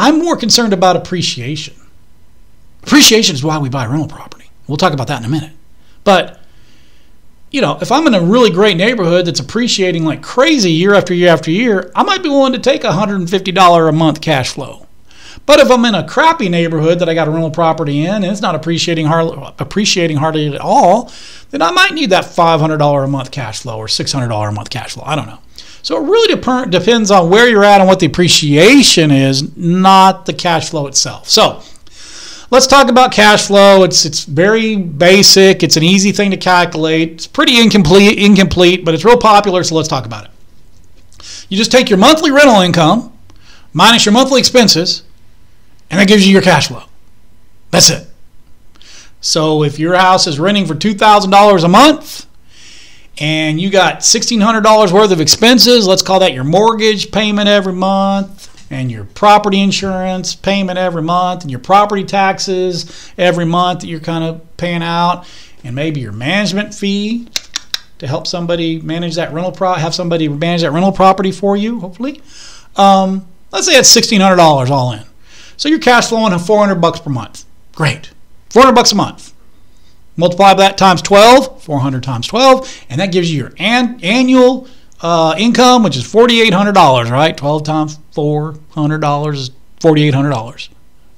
I'm 0.00 0.18
more 0.18 0.34
concerned 0.34 0.72
about 0.72 0.96
appreciation. 0.96 1.74
Appreciation 2.82 3.34
is 3.34 3.44
why 3.44 3.58
we 3.58 3.68
buy 3.68 3.84
rental 3.84 4.08
property. 4.08 4.50
We'll 4.66 4.78
talk 4.78 4.94
about 4.94 5.08
that 5.08 5.20
in 5.20 5.26
a 5.26 5.28
minute. 5.28 5.52
But 6.04 6.40
you 7.50 7.60
know, 7.60 7.76
if 7.82 7.92
I'm 7.92 8.06
in 8.06 8.14
a 8.14 8.22
really 8.22 8.50
great 8.50 8.78
neighborhood 8.78 9.26
that's 9.26 9.40
appreciating 9.40 10.04
like 10.04 10.22
crazy 10.22 10.70
year 10.70 10.94
after 10.94 11.12
year 11.12 11.28
after 11.28 11.50
year, 11.50 11.92
I 11.94 12.02
might 12.02 12.22
be 12.22 12.30
willing 12.30 12.54
to 12.54 12.58
take 12.58 12.80
$150 12.82 13.88
a 13.88 13.92
month 13.92 14.20
cash 14.22 14.52
flow. 14.52 14.86
But 15.44 15.60
if 15.60 15.70
I'm 15.70 15.84
in 15.84 15.94
a 15.94 16.06
crappy 16.06 16.48
neighborhood 16.48 17.00
that 17.00 17.08
I 17.08 17.14
got 17.14 17.28
a 17.28 17.30
rental 17.30 17.50
property 17.50 18.06
in 18.06 18.14
and 18.14 18.24
it's 18.24 18.40
not 18.40 18.54
appreciating 18.54 19.06
hardly, 19.06 19.52
appreciating 19.58 20.16
hardly 20.16 20.54
at 20.54 20.60
all, 20.60 21.12
then 21.50 21.60
I 21.60 21.72
might 21.72 21.92
need 21.92 22.10
that 22.10 22.24
$500 22.24 23.04
a 23.04 23.06
month 23.06 23.32
cash 23.32 23.60
flow 23.60 23.76
or 23.76 23.86
$600 23.86 24.48
a 24.48 24.52
month 24.52 24.70
cash 24.70 24.94
flow. 24.94 25.04
I 25.04 25.14
don't 25.14 25.26
know. 25.26 25.40
So 25.82 25.96
it 25.96 26.08
really 26.08 26.34
dep- 26.34 26.70
depends 26.70 27.10
on 27.10 27.30
where 27.30 27.48
you're 27.48 27.64
at 27.64 27.80
and 27.80 27.88
what 27.88 28.00
the 28.00 28.06
appreciation 28.06 29.10
is, 29.10 29.56
not 29.56 30.26
the 30.26 30.32
cash 30.32 30.70
flow 30.70 30.86
itself. 30.86 31.28
So 31.28 31.62
let's 32.50 32.66
talk 32.66 32.90
about 32.90 33.12
cash 33.12 33.46
flow. 33.46 33.82
It's 33.84 34.04
it's 34.04 34.24
very 34.24 34.76
basic. 34.76 35.62
It's 35.62 35.76
an 35.76 35.82
easy 35.82 36.12
thing 36.12 36.30
to 36.32 36.36
calculate. 36.36 37.12
It's 37.12 37.26
pretty 37.26 37.60
incomplete, 37.60 38.18
incomplete, 38.18 38.84
but 38.84 38.94
it's 38.94 39.04
real 39.04 39.18
popular. 39.18 39.64
So 39.64 39.74
let's 39.74 39.88
talk 39.88 40.06
about 40.06 40.24
it. 40.26 40.30
You 41.48 41.56
just 41.56 41.72
take 41.72 41.90
your 41.90 41.98
monthly 41.98 42.30
rental 42.30 42.60
income 42.60 43.12
minus 43.72 44.04
your 44.04 44.12
monthly 44.12 44.40
expenses, 44.40 45.02
and 45.90 45.98
that 45.98 46.08
gives 46.08 46.26
you 46.26 46.32
your 46.32 46.42
cash 46.42 46.68
flow. 46.68 46.84
That's 47.70 47.90
it. 47.90 48.06
So 49.20 49.62
if 49.62 49.78
your 49.78 49.94
house 49.96 50.26
is 50.26 50.38
renting 50.38 50.66
for 50.66 50.74
two 50.74 50.94
thousand 50.94 51.30
dollars 51.30 51.64
a 51.64 51.68
month 51.68 52.26
and 53.18 53.60
you 53.60 53.70
got 53.70 54.00
$1,600 54.00 54.92
worth 54.92 55.12
of 55.12 55.20
expenses, 55.20 55.86
let's 55.86 56.02
call 56.02 56.20
that 56.20 56.32
your 56.32 56.44
mortgage 56.44 57.12
payment 57.12 57.48
every 57.48 57.72
month, 57.72 58.48
and 58.70 58.90
your 58.90 59.04
property 59.04 59.60
insurance 59.60 60.34
payment 60.34 60.78
every 60.78 61.02
month, 61.02 61.42
and 61.42 61.50
your 61.50 61.60
property 61.60 62.04
taxes 62.04 63.12
every 63.18 63.44
month 63.44 63.80
that 63.80 63.88
you're 63.88 64.00
kind 64.00 64.24
of 64.24 64.56
paying 64.56 64.82
out, 64.82 65.26
and 65.64 65.74
maybe 65.74 66.00
your 66.00 66.12
management 66.12 66.72
fee 66.74 67.28
to 67.98 68.06
help 68.06 68.26
somebody 68.26 68.80
manage 68.80 69.16
that 69.16 69.32
rental 69.32 69.52
pro 69.52 69.74
have 69.74 69.94
somebody 69.94 70.26
manage 70.28 70.62
that 70.62 70.72
rental 70.72 70.92
property 70.92 71.30
for 71.30 71.56
you, 71.56 71.80
hopefully. 71.80 72.22
Um, 72.76 73.26
let's 73.52 73.66
say 73.66 73.78
it's 73.78 73.94
$1,600 73.94 74.70
all 74.70 74.92
in. 74.92 75.04
So 75.56 75.68
you're 75.68 75.78
cash 75.78 76.08
flowing 76.08 76.36
400 76.38 76.76
bucks 76.76 77.00
per 77.00 77.10
month. 77.10 77.44
Great. 77.74 78.12
400 78.48 78.74
bucks 78.74 78.92
a 78.92 78.94
month. 78.94 79.29
Multiply 80.16 80.54
that 80.54 80.76
times 80.76 81.02
12, 81.02 81.62
400 81.62 82.02
times 82.02 82.26
12, 82.26 82.84
and 82.90 83.00
that 83.00 83.12
gives 83.12 83.32
you 83.32 83.38
your 83.38 83.52
an- 83.58 84.00
annual 84.02 84.68
uh, 85.00 85.34
income, 85.38 85.82
which 85.82 85.96
is 85.96 86.04
$4,800, 86.04 87.10
right? 87.10 87.36
12 87.36 87.64
times 87.64 87.98
$400 88.14 89.34
is 89.34 89.50
$4,800. 89.80 90.68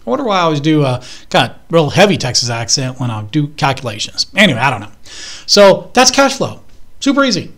I 0.04 0.10
wonder 0.10 0.24
why 0.24 0.38
I 0.38 0.42
always 0.42 0.60
do 0.60 0.84
a 0.84 1.02
kind 1.30 1.50
of 1.50 1.56
real 1.70 1.90
heavy 1.90 2.16
Texas 2.16 2.50
accent 2.50 2.98
when 2.98 3.10
I 3.10 3.22
do 3.22 3.48
calculations. 3.48 4.26
Anyway, 4.34 4.58
I 4.58 4.70
don't 4.70 4.80
know. 4.80 4.90
So 5.46 5.90
that's 5.94 6.10
cash 6.10 6.36
flow. 6.36 6.62
Super 7.00 7.24
easy. 7.24 7.52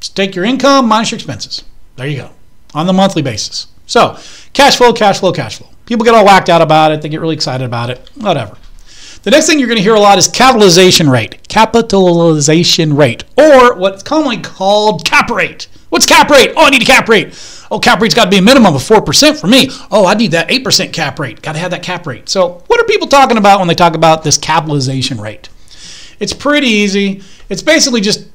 Just 0.00 0.14
take 0.16 0.34
your 0.34 0.44
income 0.44 0.86
minus 0.88 1.10
your 1.10 1.16
expenses. 1.16 1.64
There 1.96 2.06
you 2.06 2.18
go. 2.18 2.30
On 2.74 2.86
the 2.86 2.92
monthly 2.92 3.22
basis. 3.22 3.66
So 3.86 4.16
cash 4.52 4.76
flow, 4.76 4.92
cash 4.92 5.20
flow, 5.20 5.32
cash 5.32 5.58
flow. 5.58 5.68
People 5.86 6.04
get 6.04 6.14
all 6.14 6.24
whacked 6.24 6.48
out 6.48 6.62
about 6.62 6.92
it. 6.92 7.02
They 7.02 7.08
get 7.08 7.20
really 7.20 7.34
excited 7.34 7.64
about 7.64 7.90
it. 7.90 8.08
Whatever. 8.14 8.56
The 9.22 9.30
next 9.30 9.46
thing 9.46 9.60
you're 9.60 9.68
going 9.68 9.78
to 9.78 9.82
hear 9.82 9.94
a 9.94 10.00
lot 10.00 10.18
is 10.18 10.26
capitalization 10.26 11.08
rate. 11.08 11.46
Capitalization 11.46 12.96
rate. 12.96 13.22
Or 13.38 13.76
what's 13.76 14.02
commonly 14.02 14.38
called 14.38 15.04
cap 15.04 15.30
rate. 15.30 15.68
What's 15.90 16.06
cap 16.06 16.28
rate? 16.28 16.52
Oh, 16.56 16.64
I 16.64 16.70
need 16.70 16.82
a 16.82 16.86
cap 16.86 17.08
rate. 17.08 17.32
Oh, 17.70 17.78
cap 17.78 18.00
rate's 18.00 18.14
got 18.14 18.24
to 18.24 18.30
be 18.30 18.38
a 18.38 18.42
minimum 18.42 18.74
of 18.74 18.82
4% 18.82 19.40
for 19.40 19.46
me. 19.46 19.68
Oh, 19.92 20.06
I 20.06 20.14
need 20.14 20.32
that 20.32 20.48
8% 20.48 20.92
cap 20.92 21.20
rate. 21.20 21.40
Got 21.40 21.52
to 21.52 21.60
have 21.60 21.70
that 21.70 21.84
cap 21.84 22.04
rate. 22.04 22.28
So, 22.28 22.64
what 22.66 22.80
are 22.80 22.84
people 22.84 23.06
talking 23.06 23.36
about 23.36 23.60
when 23.60 23.68
they 23.68 23.76
talk 23.76 23.94
about 23.94 24.24
this 24.24 24.36
capitalization 24.36 25.20
rate? 25.20 25.48
It's 26.18 26.32
pretty 26.32 26.66
easy. 26.66 27.22
It's 27.48 27.62
basically 27.62 28.00
just 28.00 28.26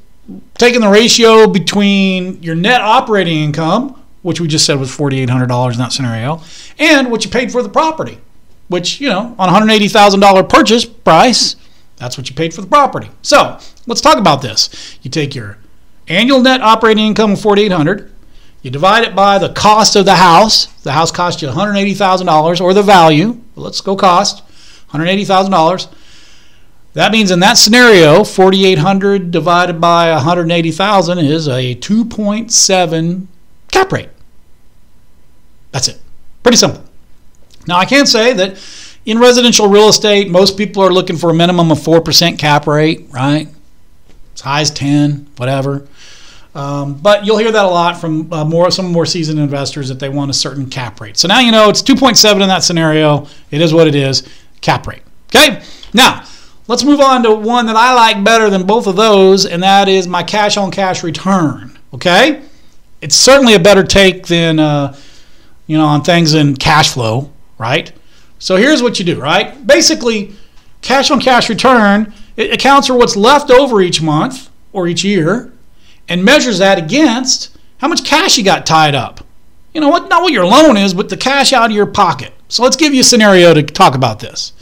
taking 0.57 0.79
the 0.79 0.89
ratio 0.89 1.47
between 1.47 2.41
your 2.41 2.55
net 2.55 2.79
operating 2.79 3.39
income, 3.39 4.01
which 4.21 4.39
we 4.39 4.47
just 4.47 4.65
said 4.65 4.79
was 4.79 4.89
$4,800 4.89 5.73
in 5.73 5.77
that 5.79 5.91
scenario, 5.91 6.41
and 6.79 7.11
what 7.11 7.25
you 7.25 7.31
paid 7.31 7.51
for 7.51 7.61
the 7.61 7.69
property, 7.69 8.19
which, 8.67 8.99
you 8.99 9.09
know, 9.09 9.35
on 9.39 9.49
$180,000 9.49 10.49
purchase 10.49 10.85
price, 10.85 11.55
that's 11.95 12.17
what 12.17 12.29
you 12.29 12.35
paid 12.35 12.53
for 12.53 12.61
the 12.61 12.67
property. 12.67 13.09
So, 13.21 13.59
let's 13.85 14.01
talk 14.01 14.17
about 14.17 14.41
this. 14.41 14.97
You 15.01 15.09
take 15.09 15.33
your 15.35 15.57
annual 16.07 16.41
net 16.41 16.61
operating 16.61 17.05
income 17.05 17.31
of 17.31 17.41
4800 17.41 18.11
you 18.61 18.71
divide 18.71 19.03
it 19.03 19.15
by 19.15 19.37
the 19.37 19.47
cost 19.49 19.95
of 19.95 20.03
the 20.05 20.15
house. 20.15 20.65
The 20.83 20.91
house 20.91 21.11
cost 21.11 21.41
you 21.41 21.47
$180,000 21.47 22.61
or 22.61 22.73
the 22.73 22.83
value. 22.83 23.39
Let's 23.55 23.81
go 23.81 23.95
cost 23.95 24.43
$180,000. 24.89 25.87
That 26.93 27.11
means 27.11 27.29
in 27.29 27.39
that 27.41 27.53
scenario, 27.53 28.23
4,800 28.23 29.29
divided 29.31 29.79
by 29.79 30.11
180,000 30.11 31.19
is 31.19 31.47
a 31.47 31.75
2.7 31.75 33.27
cap 33.71 33.91
rate. 33.91 34.09
That's 35.71 35.87
it. 35.87 36.01
Pretty 36.41 36.57
simple. 36.57 36.83
Now, 37.67 37.77
I 37.77 37.85
can't 37.85 38.07
say 38.07 38.33
that 38.33 38.57
in 39.05 39.19
residential 39.19 39.67
real 39.67 39.89
estate, 39.89 40.29
most 40.29 40.57
people 40.57 40.83
are 40.83 40.91
looking 40.91 41.17
for 41.17 41.29
a 41.29 41.33
minimum 41.33 41.71
of 41.71 41.79
4% 41.79 42.37
cap 42.37 42.67
rate, 42.67 43.07
right? 43.09 43.47
As 44.33 44.41
high 44.41 44.61
as 44.61 44.71
10, 44.71 45.27
whatever. 45.37 45.87
Um, 46.57 46.95
but 46.95 47.23
you'll 47.23 47.37
hear 47.37 47.51
that 47.51 47.65
a 47.65 47.67
lot 47.69 48.01
from 48.01 48.33
uh, 48.33 48.43
more 48.43 48.71
some 48.71 48.91
more 48.91 49.05
seasoned 49.05 49.39
investors 49.39 49.89
that 49.89 49.99
they 49.99 50.09
want 50.09 50.31
a 50.31 50.33
certain 50.33 50.67
cap 50.67 50.99
rate. 50.99 51.15
So 51.15 51.27
now 51.27 51.39
you 51.39 51.51
know 51.51 51.69
it's 51.69 51.83
2.7 51.83 52.33
in 52.33 52.47
that 52.47 52.63
scenario. 52.63 53.27
It 53.51 53.61
is 53.61 53.75
what 53.75 53.85
it 53.85 53.93
is, 53.93 54.27
cap 54.61 54.87
rate. 54.87 55.03
Okay. 55.27 55.61
Now 55.93 56.25
let's 56.67 56.83
move 56.83 56.99
on 56.99 57.21
to 57.23 57.35
one 57.35 57.67
that 57.67 57.75
I 57.75 57.93
like 57.93 58.23
better 58.23 58.49
than 58.49 58.65
both 58.65 58.87
of 58.87 58.95
those, 58.95 59.45
and 59.45 59.61
that 59.61 59.87
is 59.87 60.07
my 60.07 60.23
cash 60.23 60.57
on 60.57 60.71
cash 60.71 61.03
return. 61.03 61.77
Okay. 61.93 62.41
It's 63.01 63.15
certainly 63.15 63.53
a 63.53 63.59
better 63.59 63.83
take 63.83 64.25
than 64.25 64.57
uh, 64.57 64.97
you 65.67 65.77
know 65.77 65.85
on 65.85 66.03
things 66.03 66.33
in 66.33 66.55
cash 66.55 66.91
flow, 66.91 67.31
right? 67.57 67.91
So 68.39 68.55
here's 68.55 68.81
what 68.83 68.99
you 68.99 69.05
do, 69.05 69.19
right? 69.19 69.65
Basically, 69.65 70.33
cash 70.81 71.09
on 71.11 71.19
cash 71.19 71.49
return 71.49 72.13
it 72.37 72.53
accounts 72.53 72.87
for 72.87 72.95
what's 72.95 73.15
left 73.15 73.49
over 73.49 73.81
each 73.81 74.01
month 74.01 74.49
or 74.71 74.87
each 74.87 75.03
year 75.03 75.51
and 76.07 76.23
measures 76.23 76.59
that 76.59 76.77
against 76.77 77.57
how 77.79 77.87
much 77.87 78.05
cash 78.05 78.37
you 78.37 78.43
got 78.43 78.65
tied 78.65 78.95
up. 78.95 79.25
You 79.73 79.81
know 79.81 79.89
what? 79.89 80.07
Not 80.07 80.21
what 80.21 80.31
your 80.31 80.45
loan 80.45 80.77
is, 80.77 80.93
but 80.93 81.09
the 81.09 81.17
cash 81.17 81.51
out 81.51 81.69
of 81.69 81.75
your 81.75 81.85
pocket. 81.85 82.33
So 82.47 82.63
let's 82.63 82.75
give 82.75 82.93
you 82.93 83.01
a 83.01 83.03
scenario 83.03 83.53
to 83.53 83.63
talk 83.63 83.95
about 83.95 84.19
this. 84.19 84.53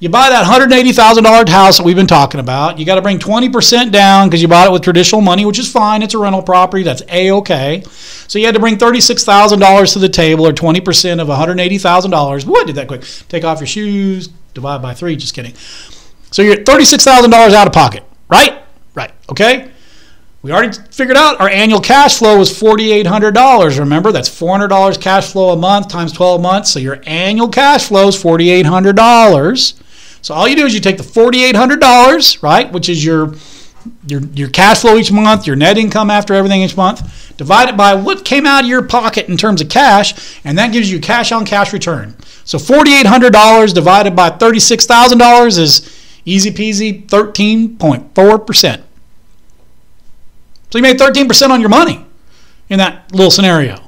You 0.00 0.08
buy 0.08 0.30
that 0.30 0.46
$180,000 0.46 1.48
house 1.50 1.76
that 1.76 1.84
we've 1.84 1.94
been 1.94 2.06
talking 2.06 2.40
about. 2.40 2.78
You 2.78 2.86
got 2.86 2.94
to 2.94 3.02
bring 3.02 3.18
20% 3.18 3.92
down 3.92 4.28
because 4.28 4.40
you 4.40 4.48
bought 4.48 4.66
it 4.66 4.72
with 4.72 4.80
traditional 4.80 5.20
money, 5.20 5.44
which 5.44 5.58
is 5.58 5.70
fine. 5.70 6.00
It's 6.02 6.14
a 6.14 6.18
rental 6.18 6.42
property. 6.42 6.82
That's 6.82 7.02
A 7.10 7.30
OK. 7.30 7.82
So 8.26 8.38
you 8.38 8.46
had 8.46 8.54
to 8.54 8.60
bring 8.60 8.78
$36,000 8.78 9.92
to 9.92 9.98
the 9.98 10.08
table 10.08 10.46
or 10.46 10.52
20% 10.54 11.20
of 11.20 11.28
$180,000. 11.28 12.46
What 12.46 12.66
did 12.66 12.76
that 12.76 12.88
quick? 12.88 13.04
Take 13.28 13.44
off 13.44 13.60
your 13.60 13.66
shoes, 13.66 14.28
divide 14.54 14.80
by 14.80 14.94
three. 14.94 15.16
Just 15.16 15.34
kidding. 15.34 15.54
So 16.30 16.40
you're 16.40 16.56
$36,000 16.56 17.34
out 17.52 17.66
of 17.66 17.74
pocket, 17.74 18.02
right? 18.30 18.62
Right. 18.94 19.12
Okay. 19.28 19.70
We 20.40 20.50
already 20.50 20.78
figured 20.90 21.18
out 21.18 21.38
our 21.42 21.50
annual 21.50 21.80
cash 21.80 22.16
flow 22.16 22.38
was 22.38 22.50
$4,800. 22.50 23.78
Remember, 23.78 24.12
that's 24.12 24.30
$400 24.30 24.98
cash 24.98 25.30
flow 25.30 25.50
a 25.50 25.56
month 25.56 25.88
times 25.88 26.12
12 26.12 26.40
months. 26.40 26.70
So 26.70 26.78
your 26.78 27.02
annual 27.04 27.50
cash 27.50 27.88
flow 27.88 28.08
is 28.08 28.16
$4,800. 28.16 29.74
So 30.22 30.34
all 30.34 30.46
you 30.46 30.56
do 30.56 30.66
is 30.66 30.74
you 30.74 30.80
take 30.80 30.98
the 30.98 31.02
$4,800, 31.02 32.42
right, 32.42 32.70
which 32.70 32.88
is 32.88 33.04
your, 33.04 33.34
your, 34.06 34.20
your 34.34 34.48
cash 34.48 34.80
flow 34.80 34.96
each 34.96 35.10
month, 35.10 35.46
your 35.46 35.56
net 35.56 35.78
income 35.78 36.10
after 36.10 36.34
everything 36.34 36.62
each 36.62 36.76
month, 36.76 37.36
divide 37.36 37.68
it 37.68 37.76
by 37.76 37.94
what 37.94 38.24
came 38.24 38.46
out 38.46 38.64
of 38.64 38.68
your 38.68 38.82
pocket 38.82 39.28
in 39.28 39.36
terms 39.36 39.60
of 39.60 39.68
cash, 39.68 40.38
and 40.44 40.58
that 40.58 40.72
gives 40.72 40.90
you 40.90 41.00
cash 41.00 41.32
on 41.32 41.46
cash 41.46 41.72
return. 41.72 42.14
So 42.44 42.58
$4,800 42.58 43.72
divided 43.72 44.14
by 44.14 44.30
$36,000 44.30 45.58
is 45.58 46.16
easy 46.24 46.50
peasy 46.50 47.06
13.4%. 47.06 48.82
So 50.70 50.78
you 50.78 50.82
made 50.82 50.98
13% 50.98 51.50
on 51.50 51.60
your 51.60 51.70
money 51.70 52.04
in 52.68 52.78
that 52.78 53.12
little 53.12 53.30
scenario. 53.30 53.80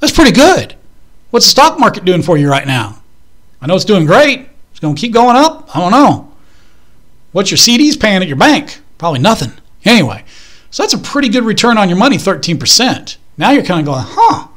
That's 0.00 0.12
pretty 0.12 0.32
good. 0.32 0.74
What's 1.30 1.46
the 1.46 1.50
stock 1.50 1.78
market 1.78 2.04
doing 2.04 2.22
for 2.22 2.38
you 2.38 2.48
right 2.48 2.66
now? 2.66 3.02
I 3.60 3.66
know 3.66 3.74
it's 3.74 3.84
doing 3.84 4.06
great. 4.06 4.48
It's 4.74 4.80
going 4.80 4.96
to 4.96 5.00
keep 5.00 5.12
going 5.12 5.36
up. 5.36 5.70
I 5.76 5.78
don't 5.78 5.92
know. 5.92 6.32
What's 7.30 7.52
your 7.52 7.58
CDs 7.58 7.98
paying 7.98 8.22
at 8.22 8.26
your 8.26 8.36
bank? 8.36 8.80
Probably 8.98 9.20
nothing. 9.20 9.52
Anyway, 9.84 10.24
so 10.72 10.82
that's 10.82 10.94
a 10.94 10.98
pretty 10.98 11.28
good 11.28 11.44
return 11.44 11.78
on 11.78 11.88
your 11.88 11.96
money, 11.96 12.16
13%. 12.16 13.16
Now 13.38 13.52
you're 13.52 13.62
kind 13.62 13.78
of 13.78 13.86
going, 13.86 14.04
huh, 14.04 14.48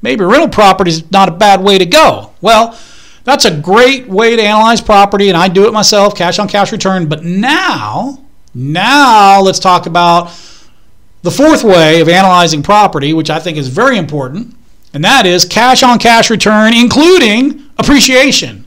maybe 0.00 0.24
rental 0.24 0.48
property 0.48 0.90
is 0.90 1.10
not 1.10 1.28
a 1.28 1.32
bad 1.32 1.62
way 1.62 1.76
to 1.76 1.84
go. 1.84 2.32
Well, 2.40 2.78
that's 3.24 3.44
a 3.44 3.54
great 3.54 4.06
way 4.06 4.36
to 4.36 4.42
analyze 4.42 4.80
property, 4.80 5.28
and 5.28 5.36
I 5.36 5.48
do 5.48 5.66
it 5.66 5.72
myself, 5.72 6.14
cash 6.16 6.38
on 6.38 6.48
cash 6.48 6.72
return. 6.72 7.08
But 7.08 7.24
now, 7.24 8.22
now 8.54 9.42
let's 9.42 9.58
talk 9.58 9.86
about 9.86 10.26
the 11.20 11.30
fourth 11.30 11.64
way 11.64 12.00
of 12.00 12.08
analyzing 12.08 12.62
property, 12.62 13.12
which 13.12 13.28
I 13.28 13.38
think 13.38 13.58
is 13.58 13.68
very 13.68 13.98
important, 13.98 14.54
and 14.94 15.04
that 15.04 15.26
is 15.26 15.44
cash 15.44 15.82
on 15.82 15.98
cash 15.98 16.30
return, 16.30 16.72
including 16.72 17.64
appreciation. 17.78 18.65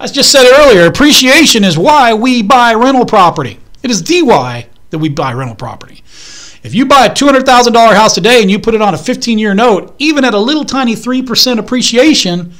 I 0.00 0.06
just 0.06 0.32
said 0.32 0.50
earlier, 0.50 0.86
appreciation 0.86 1.62
is 1.62 1.76
why 1.76 2.14
we 2.14 2.42
buy 2.42 2.72
rental 2.72 3.04
property. 3.04 3.60
It 3.82 3.90
is 3.90 4.02
the 4.02 4.22
why 4.22 4.66
that 4.88 4.98
we 4.98 5.10
buy 5.10 5.34
rental 5.34 5.54
property. 5.54 6.02
If 6.62 6.74
you 6.74 6.86
buy 6.86 7.06
a 7.06 7.10
$200,000 7.10 7.94
house 7.94 8.14
today 8.14 8.40
and 8.40 8.50
you 8.50 8.58
put 8.58 8.74
it 8.74 8.80
on 8.80 8.94
a 8.94 8.98
15 8.98 9.38
year 9.38 9.54
note, 9.54 9.94
even 9.98 10.24
at 10.24 10.32
a 10.32 10.38
little 10.38 10.64
tiny 10.64 10.94
3% 10.94 11.58
appreciation, 11.58 12.54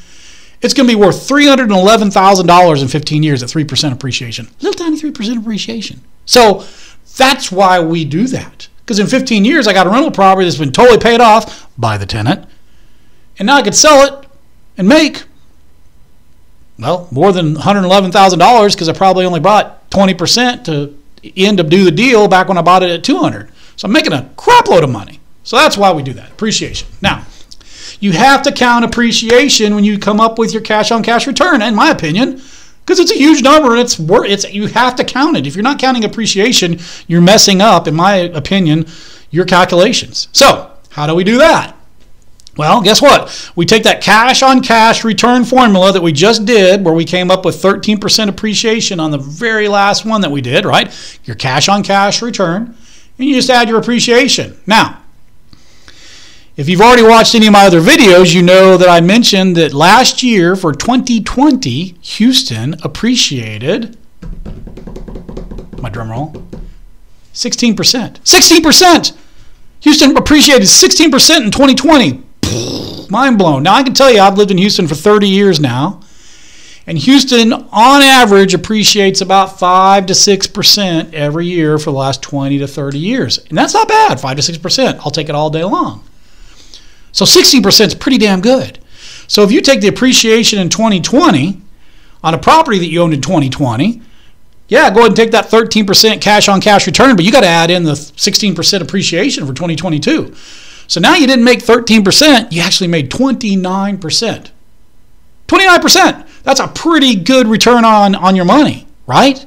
it's 0.60 0.74
going 0.74 0.86
to 0.86 0.94
be 0.94 1.00
worth 1.00 1.26
$311,000 1.28 2.82
in 2.82 2.88
15 2.88 3.22
years 3.22 3.42
at 3.42 3.48
3% 3.48 3.92
appreciation. 3.92 4.48
Little 4.60 4.78
tiny 4.78 5.00
3% 5.00 5.38
appreciation. 5.38 6.02
So 6.26 6.66
that's 7.16 7.50
why 7.50 7.80
we 7.80 8.04
do 8.04 8.26
that. 8.28 8.68
Because 8.80 8.98
in 8.98 9.06
15 9.06 9.46
years, 9.46 9.66
I 9.66 9.72
got 9.72 9.86
a 9.86 9.90
rental 9.90 10.10
property 10.10 10.46
that's 10.46 10.58
been 10.58 10.72
totally 10.72 10.98
paid 10.98 11.22
off 11.22 11.70
by 11.78 11.96
the 11.96 12.06
tenant. 12.06 12.46
And 13.38 13.46
now 13.46 13.56
I 13.56 13.62
could 13.62 13.74
sell 13.74 14.06
it 14.06 14.26
and 14.76 14.86
make, 14.86 15.24
well, 16.80 17.08
more 17.10 17.32
than 17.32 17.54
$111,000 17.54 18.72
because 18.72 18.88
I 18.88 18.92
probably 18.92 19.24
only 19.24 19.40
bought 19.40 19.90
20% 19.90 20.64
to 20.64 20.96
end 21.36 21.60
up 21.60 21.68
do 21.68 21.84
the 21.84 21.90
deal 21.90 22.28
back 22.28 22.48
when 22.48 22.58
I 22.58 22.62
bought 22.62 22.82
it 22.82 22.90
at 22.90 23.04
200. 23.04 23.50
So 23.76 23.86
I'm 23.86 23.92
making 23.92 24.12
a 24.12 24.30
crap 24.36 24.68
load 24.68 24.84
of 24.84 24.90
money. 24.90 25.20
So 25.42 25.56
that's 25.56 25.76
why 25.76 25.92
we 25.92 26.02
do 26.02 26.12
that, 26.14 26.30
appreciation. 26.30 26.88
Now, 27.00 27.24
you 27.98 28.12
have 28.12 28.42
to 28.42 28.52
count 28.52 28.84
appreciation 28.84 29.74
when 29.74 29.84
you 29.84 29.98
come 29.98 30.20
up 30.20 30.38
with 30.38 30.52
your 30.52 30.62
cash 30.62 30.90
on 30.90 31.02
cash 31.02 31.26
return, 31.26 31.60
in 31.62 31.74
my 31.74 31.90
opinion 31.90 32.40
because 32.90 32.98
it's 32.98 33.12
a 33.12 33.16
huge 33.16 33.40
number 33.40 33.70
and 33.70 33.80
it's 33.80 34.00
worth 34.00 34.28
it's 34.28 34.52
you 34.52 34.66
have 34.66 34.96
to 34.96 35.04
count 35.04 35.36
it. 35.36 35.46
If 35.46 35.54
you're 35.54 35.62
not 35.62 35.78
counting 35.78 36.04
appreciation, 36.04 36.80
you're 37.06 37.20
messing 37.20 37.60
up, 37.60 37.86
in 37.86 37.94
my 37.94 38.16
opinion, 38.16 38.86
your 39.30 39.44
calculations. 39.44 40.26
So 40.32 40.72
how 40.88 41.06
do 41.06 41.14
we 41.14 41.22
do 41.22 41.38
that? 41.38 41.76
Well, 42.56 42.82
guess 42.82 43.00
what? 43.00 43.52
We 43.54 43.64
take 43.64 43.84
that 43.84 44.02
cash 44.02 44.42
on 44.42 44.60
cash 44.60 45.04
return 45.04 45.44
formula 45.44 45.92
that 45.92 46.02
we 46.02 46.12
just 46.12 46.44
did, 46.44 46.84
where 46.84 46.92
we 46.92 47.04
came 47.04 47.30
up 47.30 47.44
with 47.44 47.62
13% 47.62 48.28
appreciation 48.28 48.98
on 49.00 49.12
the 49.12 49.18
very 49.18 49.68
last 49.68 50.04
one 50.04 50.20
that 50.22 50.30
we 50.30 50.40
did, 50.40 50.64
right? 50.64 50.92
Your 51.24 51.36
cash 51.36 51.68
on 51.68 51.82
cash 51.82 52.20
return, 52.22 52.76
and 53.18 53.28
you 53.28 53.34
just 53.34 53.50
add 53.50 53.68
your 53.68 53.78
appreciation. 53.78 54.58
Now, 54.66 54.98
If 56.56 56.68
you've 56.68 56.80
already 56.82 57.04
watched 57.04 57.34
any 57.34 57.46
of 57.46 57.52
my 57.54 57.64
other 57.66 57.80
videos, 57.80 58.34
you 58.34 58.42
know 58.42 58.76
that 58.76 58.88
I 58.88 59.00
mentioned 59.00 59.56
that 59.56 59.72
last 59.72 60.22
year 60.22 60.56
for 60.56 60.72
2020, 60.74 61.94
Houston 62.02 62.74
appreciated 62.82 63.96
my 65.80 65.88
drum 65.88 66.10
roll 66.10 66.32
16%. 67.32 67.74
16%! 67.74 69.16
Houston 69.80 70.16
appreciated 70.18 70.66
16% 70.66 71.44
in 71.44 71.50
2020. 71.50 72.22
Mind 73.10 73.38
blown. 73.38 73.62
Now, 73.62 73.74
I 73.74 73.82
can 73.82 73.94
tell 73.94 74.12
you, 74.12 74.20
I've 74.20 74.38
lived 74.38 74.50
in 74.50 74.58
Houston 74.58 74.86
for 74.86 74.94
30 74.94 75.28
years 75.28 75.60
now. 75.60 76.00
And 76.86 76.98
Houston, 76.98 77.52
on 77.52 78.02
average, 78.02 78.54
appreciates 78.54 79.20
about 79.20 79.58
5 79.58 80.06
to 80.06 80.12
6% 80.12 81.14
every 81.14 81.46
year 81.46 81.78
for 81.78 81.90
the 81.92 81.96
last 81.96 82.22
20 82.22 82.58
to 82.58 82.66
30 82.66 82.98
years. 82.98 83.38
And 83.38 83.56
that's 83.56 83.74
not 83.74 83.86
bad, 83.86 84.20
5 84.20 84.36
to 84.36 84.52
6%. 84.52 85.00
I'll 85.00 85.10
take 85.10 85.28
it 85.28 85.34
all 85.34 85.50
day 85.50 85.62
long. 85.62 86.04
So 87.12 87.24
16% 87.24 87.86
is 87.86 87.94
pretty 87.94 88.18
damn 88.18 88.40
good. 88.40 88.78
So 89.26 89.42
if 89.42 89.52
you 89.52 89.60
take 89.60 89.80
the 89.80 89.88
appreciation 89.88 90.58
in 90.58 90.68
2020 90.68 91.60
on 92.24 92.34
a 92.34 92.38
property 92.38 92.78
that 92.78 92.86
you 92.86 93.00
owned 93.02 93.14
in 93.14 93.20
2020, 93.20 94.02
yeah, 94.68 94.90
go 94.90 95.00
ahead 95.00 95.10
and 95.10 95.16
take 95.16 95.32
that 95.32 95.46
13% 95.46 96.20
cash 96.20 96.48
on 96.48 96.60
cash 96.60 96.86
return, 96.86 97.16
but 97.16 97.24
you 97.24 97.32
got 97.32 97.40
to 97.40 97.46
add 97.46 97.70
in 97.70 97.82
the 97.84 97.92
16% 97.92 98.80
appreciation 98.80 99.46
for 99.46 99.52
2022. 99.52 100.34
So 100.90 100.98
now 100.98 101.14
you 101.14 101.28
didn't 101.28 101.44
make 101.44 101.60
13%, 101.60 102.50
you 102.50 102.60
actually 102.62 102.88
made 102.88 103.12
29%. 103.12 104.50
29%. 105.46 106.42
That's 106.42 106.58
a 106.58 106.66
pretty 106.66 107.14
good 107.14 107.46
return 107.46 107.84
on, 107.84 108.16
on 108.16 108.34
your 108.34 108.44
money, 108.44 108.88
right? 109.06 109.46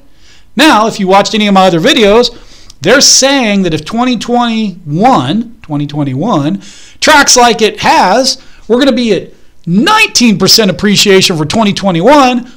Now, 0.55 0.87
if 0.87 1.01
you 1.01 1.07
watched 1.09 1.35
any 1.35 1.47
of 1.47 1.53
my 1.53 1.67
other 1.67 1.81
videos, 1.81 2.31
they're 2.79 3.01
saying 3.01 3.63
that 3.63 3.73
if 3.73 3.83
2021, 3.83 5.59
2021 5.61 6.61
tracks 7.01 7.35
like 7.35 7.61
it 7.61 7.81
has, 7.81 8.41
we're 8.69 8.77
going 8.77 8.87
to 8.87 8.95
be 8.95 9.13
at 9.13 9.33
19% 9.65 10.69
appreciation 10.69 11.35
for 11.35 11.43
2021. 11.43 12.49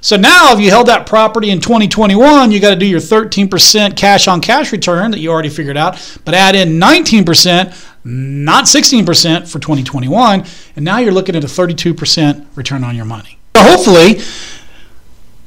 So 0.00 0.16
now, 0.16 0.52
if 0.52 0.60
you 0.60 0.70
held 0.70 0.88
that 0.88 1.06
property 1.06 1.50
in 1.50 1.60
2021, 1.60 2.52
you 2.52 2.60
got 2.60 2.70
to 2.70 2.76
do 2.76 2.86
your 2.86 3.00
13% 3.00 3.96
cash 3.96 4.28
on 4.28 4.40
cash 4.40 4.72
return 4.72 5.10
that 5.10 5.20
you 5.20 5.30
already 5.30 5.48
figured 5.48 5.76
out, 5.76 6.20
but 6.24 6.34
add 6.34 6.54
in 6.54 6.78
19%, 6.78 7.74
not 8.04 8.64
16% 8.64 9.48
for 9.50 9.58
2021, 9.58 10.44
and 10.76 10.84
now 10.84 10.98
you're 10.98 11.12
looking 11.12 11.34
at 11.34 11.44
a 11.44 11.48
32% 11.48 12.46
return 12.54 12.84
on 12.84 12.94
your 12.94 13.04
money. 13.04 13.38
So 13.56 13.62
hopefully, 13.62 14.20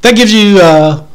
that 0.01 0.15
gives 0.15 0.33
you 0.33 0.59
uh, 0.59 1.05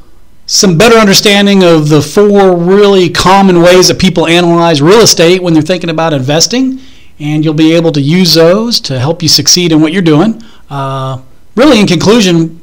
some 0.46 0.78
better 0.78 0.96
understanding 0.96 1.62
of 1.64 1.88
the 1.88 2.00
four 2.00 2.56
really 2.56 3.10
common 3.10 3.62
ways 3.62 3.88
that 3.88 3.98
people 3.98 4.26
analyze 4.26 4.80
real 4.80 5.00
estate 5.00 5.42
when 5.42 5.54
they're 5.54 5.62
thinking 5.62 5.90
about 5.90 6.12
investing, 6.12 6.80
and 7.18 7.44
you'll 7.44 7.54
be 7.54 7.74
able 7.74 7.92
to 7.92 8.00
use 8.00 8.34
those 8.34 8.80
to 8.80 8.98
help 8.98 9.22
you 9.22 9.28
succeed 9.28 9.72
in 9.72 9.80
what 9.80 9.92
you're 9.92 10.02
doing. 10.02 10.42
Uh, 10.70 11.20
really, 11.56 11.80
in 11.80 11.86
conclusion, 11.86 12.60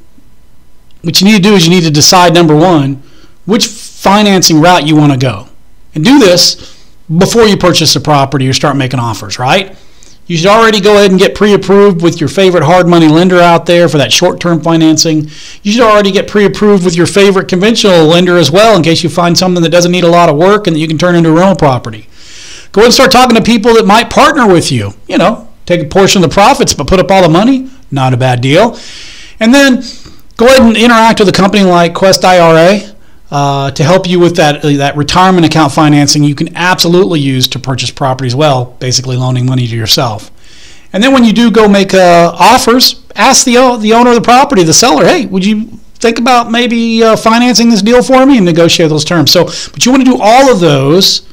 what 1.02 1.20
you 1.20 1.28
need 1.28 1.38
to 1.38 1.42
do 1.42 1.54
is 1.54 1.66
you 1.66 1.72
need 1.72 1.84
to 1.84 1.92
decide 1.92 2.34
number 2.34 2.56
one, 2.56 3.02
which 3.46 3.68
financing 3.68 4.62
route 4.62 4.88
you 4.88 4.96
want 4.96 5.12
to 5.12 5.18
go. 5.18 5.48
And 5.94 6.04
do 6.06 6.20
this 6.20 6.78
before 7.18 7.44
you 7.44 7.58
purchase 7.58 7.96
a 7.96 8.02
property 8.02 8.48
or 8.48 8.54
start 8.54 8.78
making 8.78 9.00
offers, 9.00 9.38
right? 9.38 9.76
You 10.28 10.38
should 10.38 10.48
already 10.48 10.80
go 10.80 10.96
ahead 10.96 11.12
and 11.12 11.20
get 11.20 11.36
pre 11.36 11.54
approved 11.54 12.02
with 12.02 12.22
your 12.22 12.30
favorite 12.30 12.64
hard 12.64 12.88
money 12.88 13.10
lender 13.10 13.40
out 13.40 13.66
there 13.66 13.90
for 13.90 13.98
that 13.98 14.14
short 14.14 14.40
term 14.40 14.62
financing. 14.62 15.30
You 15.64 15.74
should 15.74 15.82
already 15.82 16.12
get 16.12 16.30
pre 16.30 16.46
approved 16.46 16.86
with 16.86 16.96
your 16.96 17.08
favorite 17.08 17.50
conventional 17.50 18.06
lender 18.06 18.38
as 18.38 18.50
well 18.50 18.78
in 18.78 18.84
case 18.84 19.04
you 19.04 19.10
find 19.10 19.38
something 19.38 19.62
that 19.64 19.70
doesn't 19.70 19.92
need 19.92 20.06
a 20.06 20.10
lot 20.10 20.30
of 20.30 20.38
work 20.38 20.68
and 20.68 20.76
that 20.76 20.80
you 20.80 20.88
can 20.88 20.98
turn 20.98 21.16
into 21.16 21.30
a 21.30 21.34
rental 21.34 21.58
property. 21.58 22.08
Go 22.72 22.82
ahead 22.82 22.86
and 22.86 22.94
start 22.94 23.12
talking 23.12 23.36
to 23.36 23.42
people 23.42 23.74
that 23.74 23.86
might 23.86 24.10
partner 24.10 24.48
with 24.48 24.72
you. 24.72 24.94
You 25.08 25.18
know, 25.18 25.50
take 25.66 25.82
a 25.82 25.86
portion 25.86 26.24
of 26.24 26.30
the 26.30 26.34
profits 26.34 26.74
but 26.74 26.88
put 26.88 27.00
up 27.00 27.12
all 27.12 27.24
the 27.24 27.30
money. 27.30 27.70
Not 27.92 28.14
a 28.14 28.18
bad 28.18 28.40
deal. 28.40 28.78
And 29.42 29.54
then 29.54 29.82
go 30.42 30.48
ahead 30.48 30.62
and 30.64 30.76
interact 30.76 31.20
with 31.20 31.30
a 31.30 31.32
company 31.32 31.64
like 31.64 31.94
Quest 31.94 32.26
IRA. 32.26 32.80
Uh, 33.30 33.72
to 33.72 33.82
help 33.82 34.06
you 34.10 34.20
with 34.20 34.36
that 34.36 34.62
that 34.62 34.98
retirement 34.98 35.46
account 35.46 35.72
financing 35.72 36.22
you 36.22 36.36
can 36.36 36.54
absolutely 36.58 37.18
use 37.18 37.48
to 37.48 37.58
purchase 37.58 37.90
property 37.90 38.28
as 38.28 38.36
well, 38.36 38.76
basically 38.82 39.16
loaning 39.16 39.46
money 39.46 39.66
to 39.66 39.74
yourself. 39.74 40.30
And 40.92 41.02
then 41.02 41.14
when 41.14 41.24
you 41.24 41.32
do 41.32 41.50
go 41.50 41.66
make 41.66 41.94
uh, 41.94 42.36
offers, 42.38 43.06
ask 43.16 43.46
the 43.46 43.78
the 43.78 43.94
owner 43.94 44.10
of 44.10 44.16
the 44.16 44.22
property, 44.22 44.64
the 44.64 44.74
seller, 44.74 45.06
hey, 45.06 45.28
would 45.28 45.46
you 45.46 45.68
think 45.96 46.20
about 46.20 46.52
maybe 46.52 47.02
uh, 47.02 47.16
financing 47.16 47.70
this 47.70 47.82
deal 47.82 48.04
for 48.04 48.26
me 48.26 48.36
and 48.36 48.46
negotiate 48.46 48.90
those 48.90 49.06
terms? 49.06 49.32
So, 49.32 49.46
but 49.46 49.86
you 49.86 49.94
want 49.94 50.04
to 50.04 50.12
do 50.12 50.18
all 50.20 50.52
of 50.52 50.60
those, 50.60 51.26